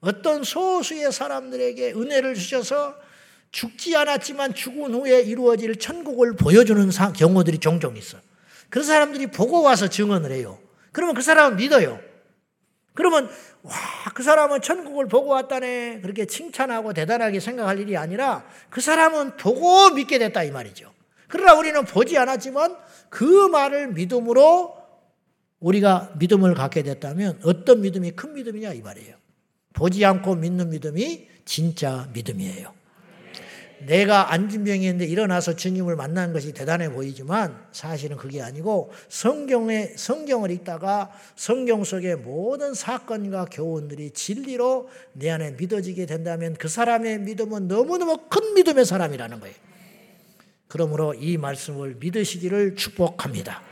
[0.00, 2.94] 어떤 소수의 사람들에게 은혜를 주셔서
[3.50, 8.18] 죽지 않았지만 죽은 후에 이루어질 천국을 보여주는 경우들이 종종 있어.
[8.68, 10.58] 그 사람들이 보고 와서 증언을 해요.
[10.92, 12.00] 그러면 그 사람은 믿어요.
[12.94, 13.30] 그러면
[13.62, 13.72] 와,
[14.14, 16.00] 그 사람은 천국을 보고 왔다네.
[16.00, 20.92] 그렇게 칭찬하고 대단하게 생각할 일이 아니라 그 사람은 보고 믿게 됐다 이 말이죠.
[21.28, 22.76] 그러나 우리는 보지 않았지만
[23.08, 24.76] 그 말을 믿음으로
[25.60, 29.16] 우리가 믿음을 갖게 됐다면 어떤 믿음이 큰 믿음이냐 이 말이에요.
[29.74, 32.79] 보지 않고 믿는 믿음이 진짜 믿음이에요.
[33.86, 41.10] 내가 안진병이 있는데 일어나서 주님을 만난 것이 대단해 보이지만 사실은 그게 아니고 성경에 성경을 읽다가
[41.36, 48.54] 성경 속의 모든 사건과 교훈들이 진리로 내 안에 믿어지게 된다면 그 사람의 믿음은 너무너무 큰
[48.54, 49.56] 믿음의 사람이라는 거예요.
[50.68, 53.62] 그러므로 이 말씀을 믿으시기를 축복합니다.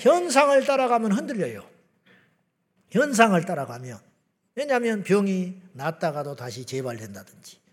[0.00, 1.64] 현상을 따라가면 흔들려요.
[2.90, 3.98] 현상을 따라가면
[4.54, 7.65] 왜냐하면 병이 낫다가도 다시 재발된다든지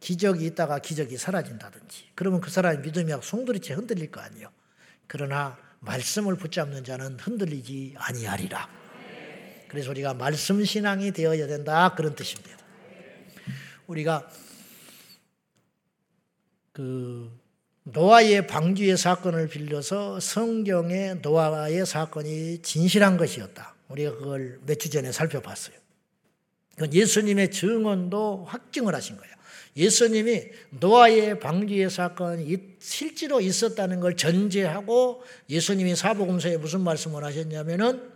[0.00, 4.50] 기적이 있다가 기적이 사라진다든지 그러면 그 사람의 믿음이 송두리째 흔들릴 거 아니에요.
[5.06, 8.68] 그러나 말씀을 붙잡는 자는 흔들리지 아니하리라.
[9.68, 12.56] 그래서 우리가 말씀 신앙이 되어야 된다 그런 뜻입니다.
[13.86, 14.28] 우리가
[16.72, 17.30] 그
[17.84, 23.74] 노아의 방주의 사건을 빌려서 성경의 노아의 사건이 진실한 것이었다.
[23.88, 25.76] 우리가 그걸 몇 주 전에 살펴봤어요.
[26.92, 29.34] 예수님의 증언도 확증을 하신 거예요.
[29.76, 38.10] 예수님이 노아의 방주의 사건이 실제로 있었다는 걸 전제하고 예수님이 사복음서에 무슨 말씀을 하셨냐면은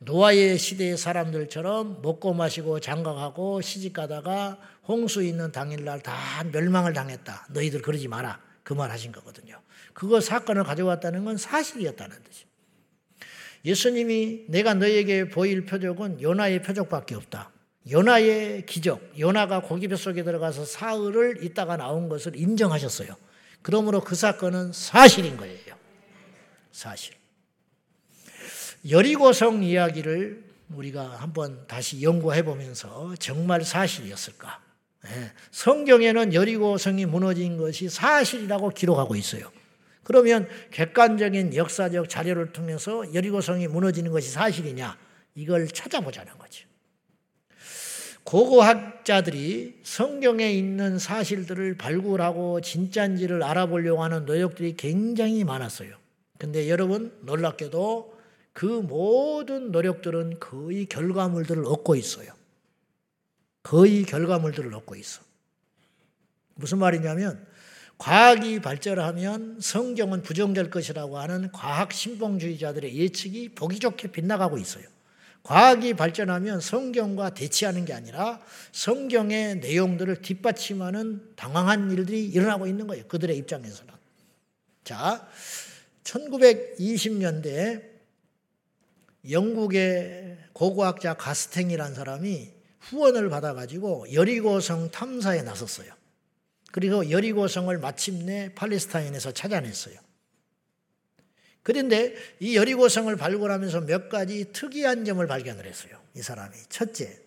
[0.00, 7.46] 노아의 시대의 사람들처럼 먹고 마시고 장가가고 시집가다가 홍수 있는 당일날 다 멸망을 당했다.
[7.50, 8.40] 너희들 그러지 마라.
[8.64, 9.60] 그 말 하신 거거든요.
[9.92, 12.48] 그거 사건을 가져왔다는 건 사실이었다는 뜻이에요.
[13.64, 17.50] 예수님이 내가 너에게 보일 표적은 요나의 표적밖에 없다.
[17.90, 23.14] 요나의 기적, 요나가 고기 뱃속에 들어가서 사흘을 있다가 나온 것을 인정하셨어요.
[23.62, 25.76] 그러므로 그 사건은 사실인 거예요.
[26.72, 27.14] 사실.
[28.88, 34.60] 여리고성 이야기를 우리가 한번 다시 연구해 보면서 정말 사실이었을까?
[35.04, 35.32] 네.
[35.50, 39.50] 성경에는 여리고성이 무너진 것이 사실이라고 기록하고 있어요.
[40.02, 44.96] 그러면 객관적인 역사적 자료를 통해서 여리고성이 무너지는 것이 사실이냐?
[45.34, 46.66] 이걸 찾아보자는 거죠.
[48.24, 55.96] 고고학자들이 성경에 있는 사실들을 발굴하고 진짜인지를 알아보려고 하는 노력들이 굉장히 많았어요.
[56.38, 58.14] 근데 여러분 놀랍게도
[58.52, 62.32] 그 모든 노력들은 거의 결과물들을 얻고 있어요.
[63.62, 65.22] 거의 결과물들을 얻고 있어.
[66.54, 67.46] 무슨 말이냐면
[67.98, 74.93] 과학이 발전하면 성경은 부정될 것이라고 하는 과학 신봉주의자들의 예측이 보기 좋게 빗나가고 있어요.
[75.44, 78.40] 과학이 발전하면 성경과 대치하는 게 아니라
[78.72, 83.06] 성경의 내용들을 뒷받침하는 당황한 일들이 일어나고 있는 거예요.
[83.06, 83.92] 그들의 입장에서는.
[84.84, 85.28] 자,
[86.04, 87.82] 1920년대에
[89.30, 95.92] 영국의 고고학자 가스탱이라는 사람이 후원을 받아가지고 여리고성 탐사에 나섰어요.
[96.72, 100.03] 그리고 여리고성을 마침내 팔레스타인에서 찾아냈어요.
[101.64, 105.98] 그런데 이 여리고성을 발굴하면서 몇 가지 특이한 점을 발견을 했어요.
[106.14, 106.54] 이 사람이.
[106.68, 107.18] 첫째,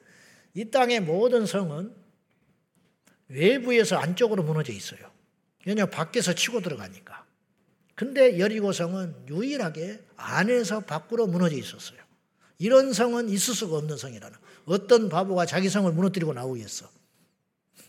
[0.53, 1.91] 이 땅의 모든 성은
[3.29, 4.99] 외부에서 안쪽으로 무너져 있어요.
[5.65, 7.25] 왜냐 밖에서 치고 들어가니까.
[7.95, 11.97] 근데 여리고성은 유일하게 안에서 밖으로 무너져 있었어요.
[12.59, 14.37] 이런 성은 있을 수가 없는 성이라는.
[14.65, 16.87] 어떤 바보가 자기 성을 무너뜨리고 나오겠어.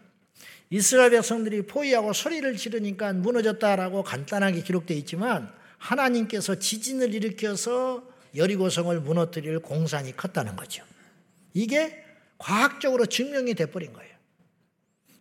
[0.69, 10.17] 이스라엘 백성들이 포위하고 소리를 지르니까 무너졌다라고 간단하게 기록되어 있지만 하나님께서 지진을 일으켜서 여리고성을 무너뜨릴 공산이
[10.17, 10.83] 컸다는 거죠.
[11.53, 12.03] 이게
[12.37, 14.13] 과학적으로 증명이 돼버린 거예요.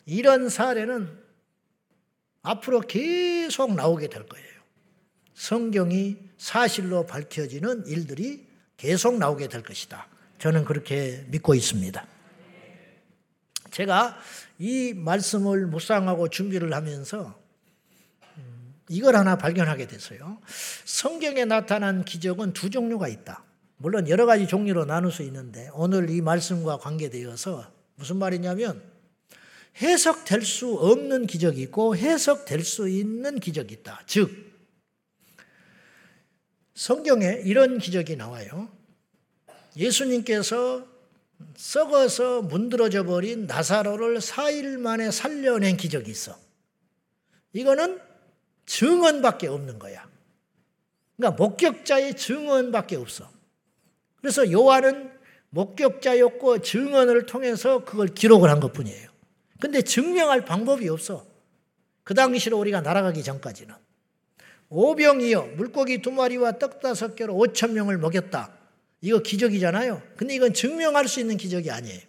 [0.06, 1.25] 이런 사례는
[2.46, 4.46] 앞으로 계속 나오게 될 거예요.
[5.34, 10.06] 성경이 사실로 밝혀지는 일들이 계속 나오게 될 것이다.
[10.38, 12.06] 저는 그렇게 믿고 있습니다.
[13.72, 14.16] 제가
[14.58, 17.38] 이 말씀을 묵상하고 준비를 하면서
[18.38, 20.38] 음, 이걸 하나 발견하게 됐어요.
[20.84, 23.42] 성경에 나타난 기적은 두 종류가 있다.
[23.76, 28.82] 물론 여러 가지 종류로 나눌 수 있는데 오늘 이 말씀과 관계되어서 무슨 말이냐면
[29.80, 34.02] 해석될 수 없는 기적이 있고 해석될 수 있는 기적이 있다.
[34.06, 34.30] 즉
[36.74, 38.70] 성경에 이런 기적이 나와요.
[39.76, 40.86] 예수님께서
[41.56, 46.38] 썩어서 문드러져 버린 나사로를 4일 만에 살려낸 기적이 있어.
[47.52, 48.00] 이거는
[48.64, 50.08] 증언밖에 없는 거야.
[51.16, 53.30] 그러니까 목격자의 증언밖에 없어.
[54.20, 55.10] 그래서 요한은
[55.50, 59.15] 목격자였고 증언을 통해서 그걸 기록을 한 것 뿐이에요.
[59.60, 61.26] 근데 증명할 방법이 없어.
[62.04, 63.74] 그 당시로 우리가 날아가기 전까지는.
[64.68, 68.52] 오병이어 물고기 두 마리와 떡 다섯 개로 5천 명을 먹였다.
[69.00, 70.02] 이거 기적이잖아요.
[70.16, 72.00] 근데 이건 증명할 수 있는 기적이 아니에요.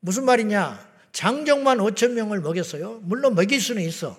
[0.00, 0.86] 무슨 말이냐?
[1.12, 3.00] 장정만 5천 명을 먹였어요.
[3.02, 4.18] 물론 먹일 수는 있어.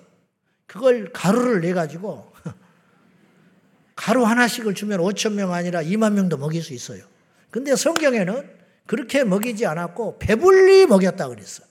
[0.66, 2.34] 그걸 가루를 내 가지고
[3.96, 7.04] 가루 하나씩을 주면 5천 명 아니라 2만 명도 먹일 수 있어요.
[7.50, 8.57] 근데 성경에는
[8.88, 11.64] 그렇게 먹이지 않았고 배불리 먹였다 그랬어.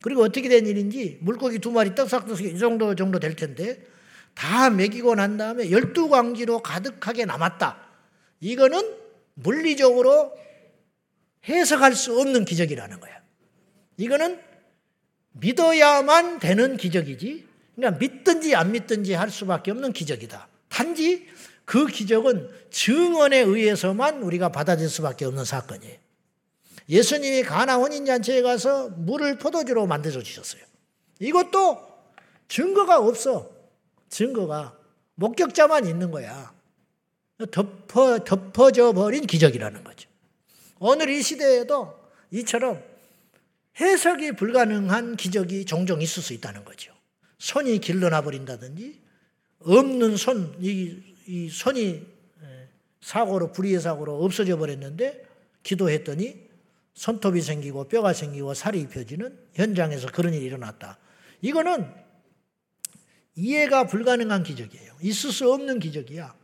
[0.00, 3.84] 그리고 어떻게 된 일인지 물고기 두 마리 떡삭떡삭 이 정도 정도 될 텐데
[4.34, 7.78] 다 먹이고 난 다음에 열두 광지로 가득하게 남았다.
[8.40, 8.96] 이거는
[9.34, 10.32] 물리적으로
[11.48, 13.20] 해석할 수 없는 기적이라는 거야.
[13.96, 14.40] 이거는
[15.32, 17.46] 믿어야만 되는 기적이지.
[17.74, 20.48] 그러니까 믿든지 안 믿든지 할 수밖에 없는 기적이다.
[20.68, 21.26] 단지
[21.64, 26.03] 그 기적은 증언에 의해서만 우리가 받아들일 수밖에 없는 사건이에요.
[26.88, 30.62] 예수님이 가나 혼인잔치에 가서 물을 포도주로 만들어 주셨어요.
[31.18, 31.78] 이것도
[32.48, 33.50] 증거가 없어.
[34.08, 34.76] 증거가.
[35.14, 36.52] 목격자만 있는 거야.
[37.50, 40.08] 덮어, 덮어져 버린 기적이라는 거죠.
[40.78, 41.98] 오늘 이 시대에도
[42.30, 42.82] 이처럼
[43.80, 46.92] 해석이 불가능한 기적이 종종 있을 수 있다는 거죠.
[47.38, 49.00] 손이 길러나 버린다든지,
[49.60, 52.06] 없는 손, 이, 이 손이
[53.00, 55.24] 사고로, 불의의 사고로 없어져 버렸는데,
[55.62, 56.43] 기도했더니
[56.94, 60.98] 손톱이 생기고 뼈가 생기고 살이 입혀지는 현장에서 그런 일이 일어났다.
[61.40, 61.86] 이거는
[63.34, 64.94] 이해가 불가능한 기적이에요.
[65.02, 66.34] 있을 수 없는 기적이야.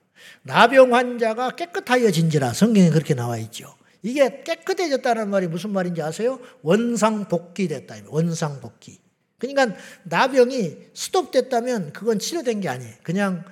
[0.43, 3.75] 나병 환자가 깨끗하여진지라 성경에 그렇게 나와 있죠.
[4.03, 6.41] 이게 깨끗해졌다는 말이 무슨 말인지 아세요?
[6.63, 7.97] 원상 복귀됐다.
[8.09, 8.99] 원상 복귀.
[9.39, 12.95] 그러니까 나병이 스톱됐다면 그건 치료된 게 아니에요.
[13.03, 13.45] 그냥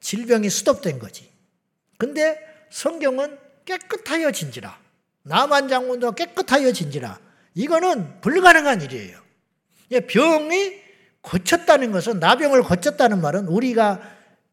[0.00, 1.30] 질병이 스톱된 거지.
[1.98, 2.38] 근데
[2.70, 4.79] 성경은 깨끗하여진지라.
[5.22, 7.18] 남한 장군도 깨끗하여 진지라.
[7.54, 9.18] 이거는 불가능한 일이에요.
[10.06, 10.74] 병이
[11.20, 14.00] 고쳤다는 것은 나병을 고쳤다는 말은 우리가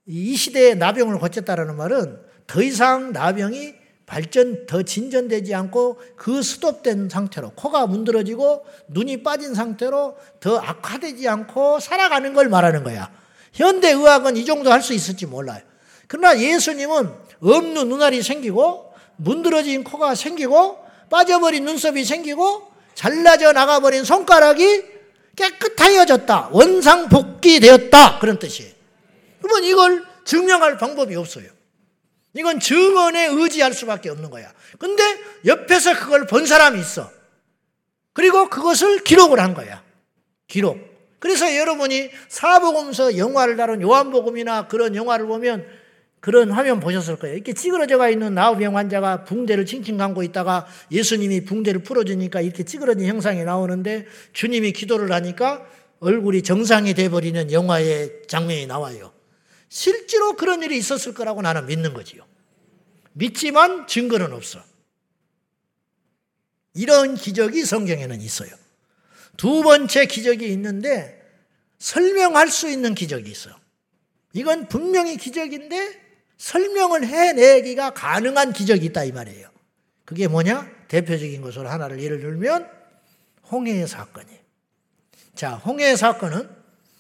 [0.08, 7.52] 이 시대에 나병을 고쳤다는 말은 더 이상 나병이 발전 더 진전되지 않고 그 스톱된 상태로
[7.52, 13.12] 코가 문드러지고 눈이 빠진 상태로 더 악화되지 않고 살아가는 걸 말하는 거야.
[13.54, 15.62] 현대 의학은 이 정도 할 수 있을지 몰라요.
[16.08, 17.12] 그러나 예수님은
[17.42, 18.87] 없는 눈알이 생기고
[19.18, 24.84] 문드러진 코가 생기고 빠져버린 눈썹이 생기고 잘라져 나가버린 손가락이
[25.36, 26.50] 깨끗하여졌다.
[26.52, 28.20] 원상 복귀되었다.
[28.20, 28.72] 그런 뜻이에요.
[29.42, 31.46] 그러면 이걸 증명할 방법이 없어요.
[32.34, 34.52] 이건 증언에 의지할 수밖에 없는 거야.
[34.80, 35.04] 근데
[35.46, 37.10] 옆에서 그걸 본 사람이 있어.
[38.14, 39.84] 그리고 그것을 기록을 한 거야.
[40.48, 40.78] 기록.
[41.20, 45.66] 그래서 여러분이 사복음서 영화를 다룬 요한복음이나 그런 영화를 보면
[46.20, 47.36] 그런 화면 보셨을 거예요.
[47.36, 53.44] 이렇게 찌그러져가 있는 나우병 환자가 붕대를 칭칭 감고 있다가 예수님이 붕대를 풀어주니까 이렇게 찌그러진 형상이
[53.44, 55.66] 나오는데 주님이 기도를 하니까
[56.00, 59.14] 얼굴이 정상이 돼버리는 영화의 장면이 나와요.
[59.70, 62.26] 실제로 그런 일이 있었을 거라고 나는 믿는 거지요.
[63.14, 64.60] 믿지만 증거는 없어.
[66.74, 68.52] 이런 기적이 성경에는 있어요.
[69.36, 71.22] 두 번째 기적이 있는데
[71.80, 73.50] 설명할 수 있는 기적이 있어.
[74.34, 76.07] 이건 분명히 기적인데
[76.38, 79.50] 설명을 해내기가 가능한 기적이 있다 이 말이에요.
[80.06, 80.70] 그게 뭐냐?
[80.88, 82.70] 대표적인 것으로 하나를 예를 들면
[83.52, 84.40] 홍해의 사건이에요.
[85.36, 86.50] 자, 홍해의 사건은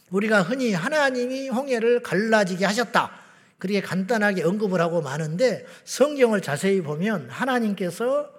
[0.09, 3.11] 우리가 흔히 하나님이 홍해를 갈라지게 하셨다.
[3.57, 8.29] 그렇게 간단하게 언급을 하고 마는데 성경을 자세히 보면 하나님께서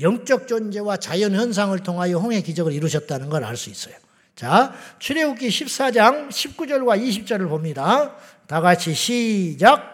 [0.00, 3.94] 영적 존재와 자연 현상을 통하여 홍해 기적을 이루셨다는 걸 알 수 있어요.
[4.34, 8.16] 자, 출애굽기 14장 19절과 20절을 봅니다.
[8.46, 9.91] 다 같이 시작.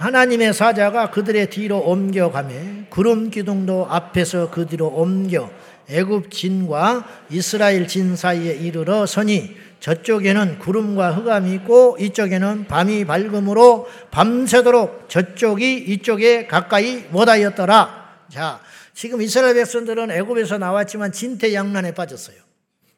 [0.00, 5.50] 하나님의 사자가 그들의 뒤로 옮겨가매 구름 기둥도 앞에서 그 뒤로 옮겨
[5.90, 15.10] 애굽 진과 이스라엘 진 사이에 이르러 서니 저쪽에는 구름과 흑암이 있고 이쪽에는 밤이 밝음으로 밤새도록
[15.10, 18.24] 저쪽이 이쪽에 가까이 못하였더라.
[18.30, 18.60] 자,
[18.94, 22.36] 지금 이스라엘 백성들은 애굽에서 나왔지만 진퇴양난에 빠졌어요.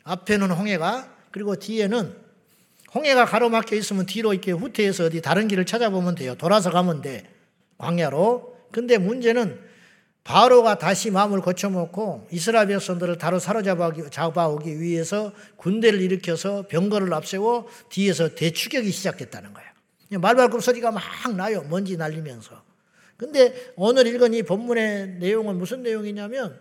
[0.04, 2.21] 앞에는 홍해가 그리고 뒤에는
[2.94, 6.34] 홍해가 가로막혀 있으면 뒤로 이렇게 후퇴해서 어디 다른 길을 찾아보면 돼요.
[6.34, 7.24] 돌아서 가면 돼.
[7.78, 8.56] 광야로.
[8.70, 9.58] 근데 문제는
[10.24, 18.90] 바로가 다시 마음을 고쳐먹고 이스라엘 백성들을 다로 사로잡아오기 위해서 군대를 일으켜서 병거를 앞세워 뒤에서 대추격이
[18.90, 19.70] 시작했다는 거예요.
[20.20, 21.02] 말발굽 소리가 막
[21.36, 21.64] 나요.
[21.68, 22.62] 먼지 날리면서.
[23.16, 26.58] 근데 오늘 읽은 이 본문의 내용은 무슨 내용이냐면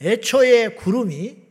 [0.00, 1.47] 애초에 구름이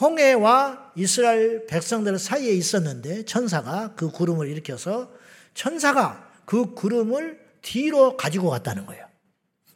[0.00, 5.10] 홍해와 이스라엘 백성들 사이에 있었는데 천사가 그 구름을 일으켜서
[5.54, 9.06] 천사가 그 구름을 뒤로 가지고 갔다는 거예요.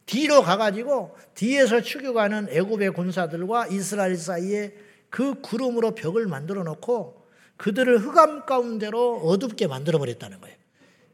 [0.07, 4.75] 뒤로 가가지고 뒤에서 추격하는 애굽의 군사들과 이스라엘 사이에
[5.11, 10.57] 그 구름으로 벽을 만들어 놓고 그들을 흑암 가운데로 어둡게 만들어 버렸다는 거예요.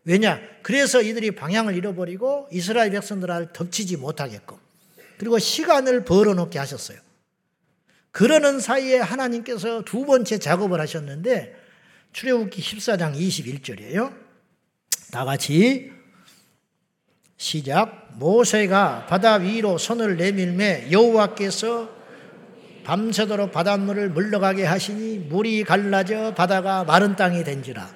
[0.04, 0.40] 왜냐?
[0.62, 4.56] 그래서 이들이 방향을 잃어버리고 이스라엘 백성들을 덮치지 못하게끔
[5.18, 6.98] 그리고 시간을 벌어놓게 하셨어요.
[8.12, 11.56] 그러는 사이에 하나님께서 두 번째 작업을 하셨는데
[12.12, 14.14] 출애굽기 14장 21절이에요.
[15.10, 15.90] 다 같이
[17.38, 18.10] 시작.
[18.18, 21.90] 모세가 바다 위로 손을 내밀매 여호와께서
[22.84, 27.88] 밤새도록 바닷물을 물러가게 하시니 물이 갈라져 바다가 마른 땅이 된지라.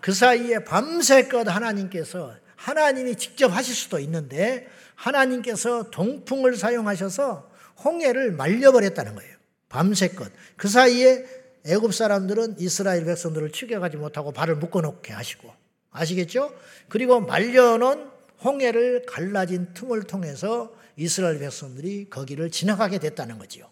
[0.00, 7.50] 그 사이에 밤새껏 하나님께서 하나님이 직접 하실 수도 있는데 하나님께서 동풍을 사용하셔서
[7.84, 9.33] 홍해를 말려버렸다는 거예요.
[9.74, 10.30] 밤새껏.
[10.56, 11.24] 그 사이에
[11.66, 15.52] 애굽 사람들은 이스라엘 백성들을 추격하지 못하고 발을 묶어놓게 하시고
[15.90, 16.54] 아시겠죠?
[16.88, 18.08] 그리고 말려놓은
[18.44, 23.68] 홍해를 갈라진 틈을 통해서 이스라엘 백성들이 거기를 지나가게 됐다는 거지요.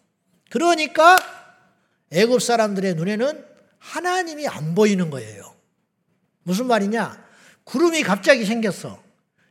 [0.50, 1.16] 그러니까
[2.11, 3.44] 애굽 사람들의 눈에는
[3.78, 5.55] 하나님이 안 보이는 거예요.
[6.42, 7.24] 무슨 말이냐?
[7.62, 9.00] 구름이 갑자기 생겼어.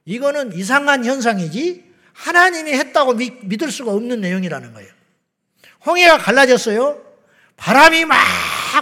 [0.03, 5.00] 이거는 이상한 현상이지 하나님이 했다고 믿, 을 수가 없는 내용이라는 거예요.
[5.85, 7.01] 홍해가 갈라졌어요.
[7.57, 8.17] 바람이 막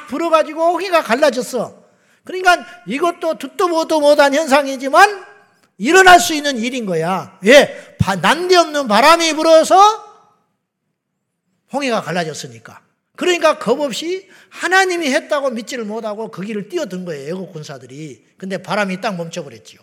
[0.08, 1.84] 불어가지고 홍해가 갈라졌어.
[2.24, 5.26] 그러니까 이것도 듣도 보도 못한 현상이지만
[5.78, 7.40] 일어날 수 있는 일인 거야.
[7.42, 7.98] 왜?
[8.22, 9.76] 난데없는 바람이 불어서
[11.72, 12.82] 홍해가 갈라졌으니까.
[13.16, 17.30] 그러니까 겁없이 하나님이 했다고 믿지를 못하고 그 길을 뛰어든 거예요.
[17.30, 18.26] 애국 군사들이.
[18.38, 19.82] 근데 바람이 딱 멈춰버렸지요.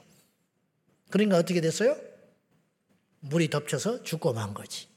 [1.11, 1.97] 그러니까 어떻게 됐어요?
[3.21, 4.89] 물이 덮쳐서 죽고 만 거지.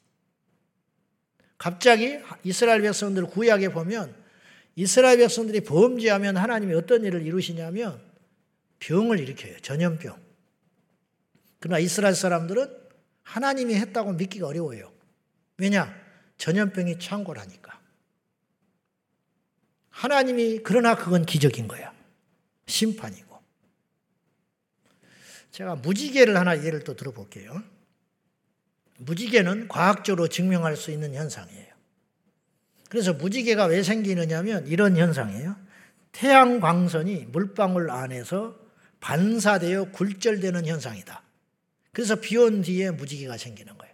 [1.60, 4.16] 갑자기 이스라엘 백성들 구약에 보면
[4.76, 8.01] 이스라엘 백성들이 범죄하면 하나님이 어떤 일을 이루시냐면
[8.80, 9.60] 병을 일으켜요.
[9.60, 10.18] 전염병.
[11.60, 12.80] 그러나 이스라엘 사람들은
[13.24, 14.91] 하나님이 했다고 믿기가 어려워요.
[15.57, 15.93] 왜냐?
[16.38, 17.78] 전염병이 창궐하니까.
[19.89, 21.93] 하나님이 그러나 그건 기적인 거야.
[22.68, 23.38] 심판이고.
[25.51, 27.62] 제가 무지개를 하나 예를 또 들어볼게요.
[28.99, 31.69] 무지개는 과학적으로 증명할 수 있는 현상이에요.
[32.89, 35.55] 그래서 무지개가 왜 생기느냐면 이런 현상이에요.
[36.11, 38.55] 태양 광선이 물방울 안에서
[38.99, 41.23] 반사되어 굴절되는 현상이다.
[41.93, 43.93] 그래서 비 온 뒤에 무지개가 생기는 거예요.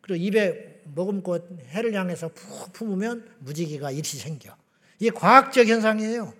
[0.00, 4.56] 그리고 입에 머금고 해를 향해서 푹 품으면 무지개가 일시 생겨.
[4.98, 6.32] 이게 과학적 현상이에요.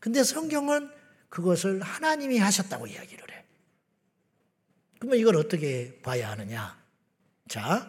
[0.00, 0.90] 근데 성경은
[1.28, 3.44] 그것을 하나님이 하셨다고 이야기를 해.
[4.98, 6.76] 그러면 이걸 어떻게 봐야 하느냐?
[7.48, 7.86] 자,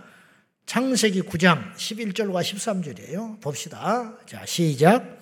[0.68, 3.42] 창세기 9장 11절과 13절이에요.
[3.42, 4.14] 봅시다.
[4.28, 5.18] 자, 시작.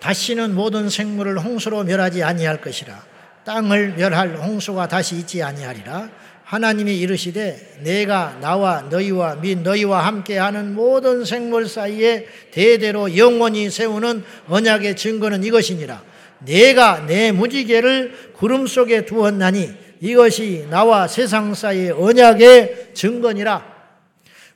[0.00, 3.04] 다시는 모든 생물을 홍수로 멸하지 아니할 것이라.
[3.44, 6.10] 땅을 멸할 홍수가 다시 있지 아니하리라.
[6.42, 14.96] 하나님이 이르시되 내가 나와 너희와 및 너희와 함께하는 모든 생물 사이에 대대로 영원히 세우는 언약의
[14.96, 16.02] 증거는 이것이니라.
[16.40, 23.64] 내가 내 무지개를 구름 속에 두었나니 이것이 나와 세상 사이의 언약의 증거니라.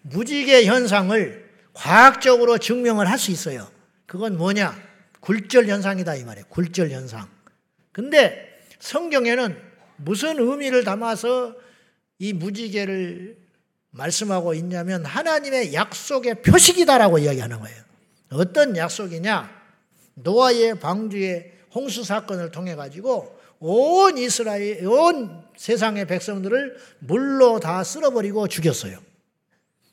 [0.03, 3.69] 무지개 현상을 과학적으로 증명을 할 수 있어요.
[4.07, 4.77] 그건 뭐냐?
[5.21, 6.47] 굴절 현상이다 이 말이에요.
[6.49, 7.29] 굴절 현상.
[7.93, 9.57] 근데 성경에는
[9.97, 11.55] 무슨 의미를 담아서
[12.19, 13.37] 이 무지개를
[13.91, 17.83] 말씀하고 있냐면 하나님의 약속의 표식이다라고 이야기하는 거예요.
[18.33, 19.63] 어떤 약속이냐?
[20.15, 23.34] 노아의 방주의 홍수 사건을 통해 가지고
[23.67, 28.99] 온 이스라엘, 온 세상의 백성들을 물로 다 쓸어버리고 죽였어요.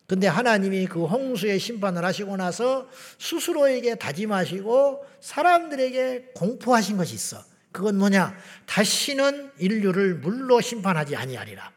[0.07, 7.41] 근데 하나님이 그 홍수의 심판을 하시고 나서 스스로에게 다짐하시고 사람들에게 공포하신 것이 있어.
[7.71, 8.37] 그건 뭐냐?
[8.65, 11.71] 다시는 인류를 물로 심판하지 아니하리라.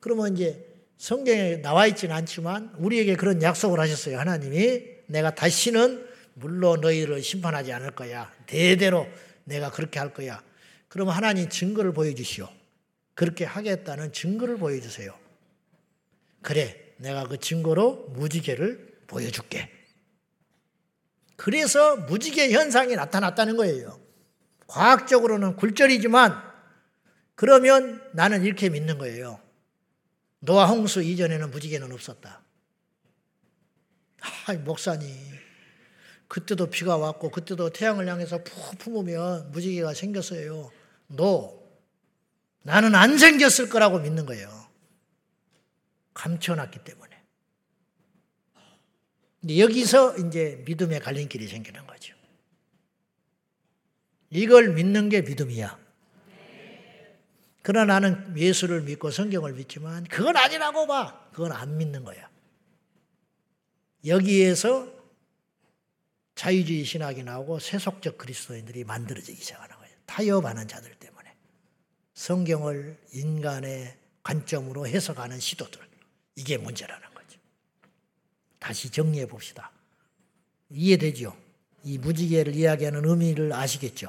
[0.00, 4.18] 그러면 이제 성경에 나와 있지는 않지만 우리에게 그런 약속을 하셨어요.
[4.18, 6.04] 하나님이 내가 다시는
[6.34, 8.32] 물로 너희를 심판하지 않을 거야.
[8.46, 9.06] 대대로
[9.44, 10.42] 내가 그렇게 할 거야.
[10.88, 12.48] 그러면 하나님 증거를 보여주시오.
[13.14, 15.12] 그렇게 하겠다는 증거를 보여주세요.
[16.42, 19.70] 그래, 내가 그 증거로 무지개를 보여줄게.
[21.36, 24.00] 그래서 무지개 현상이 나타났다는 거예요.
[24.66, 26.48] 과학적으로는 굴절이지만
[27.34, 29.40] 그러면 나는 이렇게 믿는 거예요.
[30.40, 32.42] 노아 홍수 이전에는 무지개는 없었다.
[34.20, 35.08] 아, 목사님.
[36.26, 40.70] 그때도 비가 왔고 그때도 태양을 향해서 푹 품으면 무지개가 생겼어요.
[41.08, 41.58] 너
[42.62, 44.68] 나는 안 생겼을 거라고 믿는 거예요.
[46.14, 47.16] 감춰놨기 때문에.
[49.48, 52.14] 여기서 이제 믿음의 갈림길이 생기는 거죠.
[54.30, 55.78] 이걸 믿는 게 믿음이야.
[57.62, 61.28] 그러나 나는 예수를 믿고 성경을 믿지만 그건 아니라고 봐.
[61.32, 62.28] 그건 안 믿는 거야.
[64.04, 64.92] 여기에서
[66.34, 69.94] 자유주의 신학이 나오고 세속적 그리스도인들이 만들어지기 시작하는 거예요.
[70.06, 70.97] 타협하는 자들.
[72.18, 75.80] 성경을 인간의 관점으로 해석하는 시도들.
[76.34, 77.38] 이게 문제라는 거죠.
[78.58, 79.70] 다시 정리해 봅시다.
[80.68, 81.36] 이해되죠?
[81.84, 84.08] 이 무지개를 이야기하는 의미를 아시겠죠?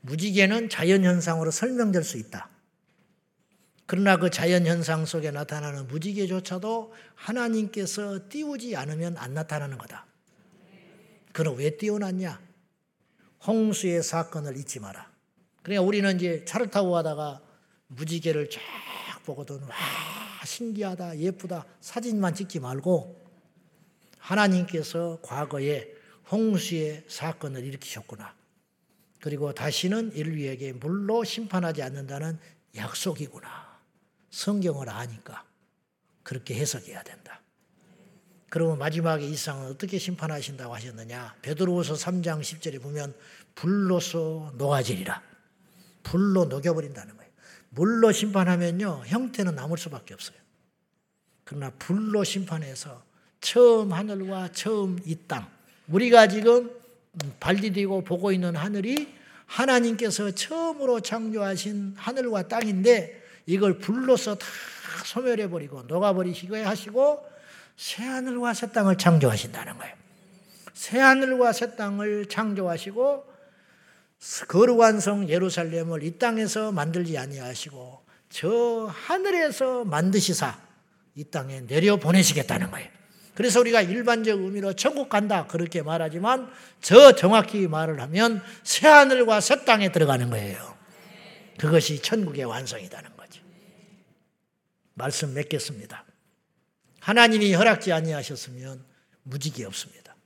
[0.00, 2.50] 무지개는 자연현상으로 설명될 수 있다.
[3.86, 10.04] 그러나 그 자연현상 속에 나타나는 무지개조차도 하나님께서 띄우지 않으면 안 나타나는 거다.
[11.32, 12.40] 그는 왜 띄워놨냐?
[13.46, 15.17] 홍수의 사건을 잊지 마라.
[15.62, 17.40] 그러니까 우리는 이제 차를 타고 가다가
[17.88, 18.60] 무지개를 쫙
[19.24, 19.62] 보거든.
[19.62, 19.74] 와,
[20.44, 21.66] 신기하다, 예쁘다.
[21.80, 23.26] 사진만 찍지 말고
[24.18, 25.92] 하나님께서 과거에
[26.30, 28.34] 홍수의 사건을 일으키셨구나.
[29.20, 32.38] 그리고 다시는 인류에게 물로 심판하지 않는다는
[32.76, 33.78] 약속이구나.
[34.30, 35.44] 성경을 아니까
[36.22, 37.40] 그렇게 해석해야 된다.
[38.50, 41.36] 그러면 마지막에 이 세상은 어떻게 심판하신다고 하셨느냐?
[41.42, 43.14] 베드로후서 3장 10절에 보면
[43.54, 45.27] 불로서 녹아지리라.
[46.02, 47.30] 불로 녹여버린다는 거예요.
[47.70, 50.36] 물로 심판하면요 형태는 남을 수밖에 없어요.
[51.44, 53.02] 그러나 불로 심판해서
[53.40, 55.48] 처음 하늘과 처음 이 땅,
[55.88, 56.70] 우리가 지금
[57.40, 59.14] 발디디고 보고 있는 하늘이
[59.46, 64.46] 하나님께서 처음으로 창조하신 하늘과 땅인데 이걸 불로서 다
[65.06, 67.26] 소멸해버리고 녹아버리시고 하시고
[67.76, 69.94] 새 하늘과 새 땅을 창조하신다는 거예요.
[70.74, 73.27] 새 하늘과 새 땅을 창조하시고
[74.48, 80.60] 거룩한 성 예루살렘을 이 땅에서 만들지 아니하시고 저 하늘에서 만드시사
[81.14, 82.88] 이 땅에 내려 보내시겠다는 거예요.
[83.34, 86.50] 그래서 우리가 일반적 의미로 천국 간다 그렇게 말하지만
[86.80, 90.76] 저 정확히 말을 하면 새 하늘과 새 땅에 들어가는 거예요.
[91.56, 93.42] 그것이 천국의 완성이라는 거죠.
[94.94, 96.04] 말씀 맺겠습니다.
[97.00, 98.84] 하나님이 허락지 아니하셨으면
[99.22, 100.16] 무직이 없습니다.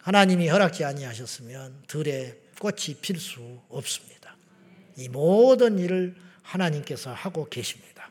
[0.00, 4.36] 하나님이 허락지 아니하셨으면 들에 꽃이 필 수 없습니다.
[4.96, 8.10] 이 모든 일을 하나님께서 하고 계십니다.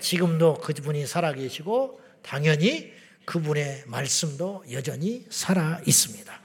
[0.00, 2.92] 지금도 그분이 살아계시고 당연히
[3.24, 6.40] 그분의 말씀도 여전히 살아 있습니다.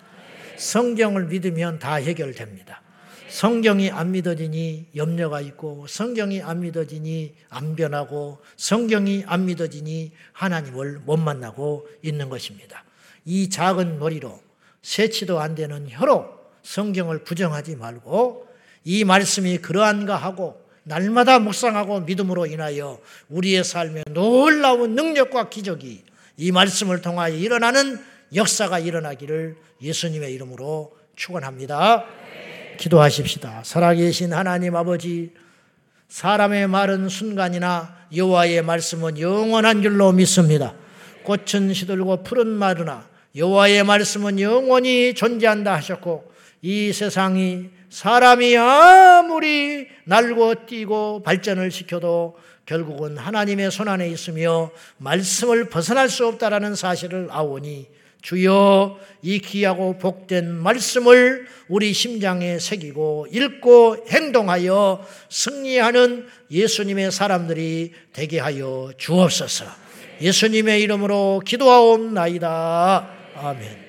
[0.57, 2.81] 성경을 믿으면 다 해결됩니다.
[3.29, 11.17] 성경이 안 믿어지니 염려가 있고 성경이 안 믿어지니 안 변하고 성경이 안 믿어지니 하나님을 못
[11.17, 12.83] 만나고 있는 것입니다.
[13.25, 14.41] 이 작은 머리로
[14.81, 18.47] 세치도 안 되는 혀로 성경을 부정하지 말고
[18.83, 22.99] 이 말씀이 그러한가 하고 날마다 묵상하고 믿음으로 인하여
[23.29, 26.03] 우리의 삶에 놀라운 능력과 기적이
[26.37, 27.99] 이 말씀을 통하여 일어나는
[28.33, 32.05] 역사가 일어나기를 예수님의 이름으로 축원합니다.
[32.77, 33.63] 기도하십시다.
[33.65, 35.33] 살아계신 하나님 아버지
[36.07, 40.73] 사람의 말은 순간이나 여호와의 말씀은 영원한 줄로 믿습니다.
[41.23, 46.28] 꽃은 시들고 푸른 마르나 여호와의 말씀은 영원히 존재한다 하셨고
[46.61, 56.27] 이 세상이 사람이 아무리 날고 뛰고 발전을 시켜도 결국은 하나님의 손안에 있으며 말씀을 벗어날 수
[56.27, 57.87] 없다라는 사실을 아오니
[58.21, 68.91] 주여 이 귀하고 복된 말씀을 우리 심장에 새기고 읽고 행동하여 승리하는 예수님의 사람들이 되게 하여
[68.97, 69.65] 주옵소서.
[70.21, 73.09] 예수님의 이름으로 기도하옵나이다.
[73.35, 73.88] 아멘.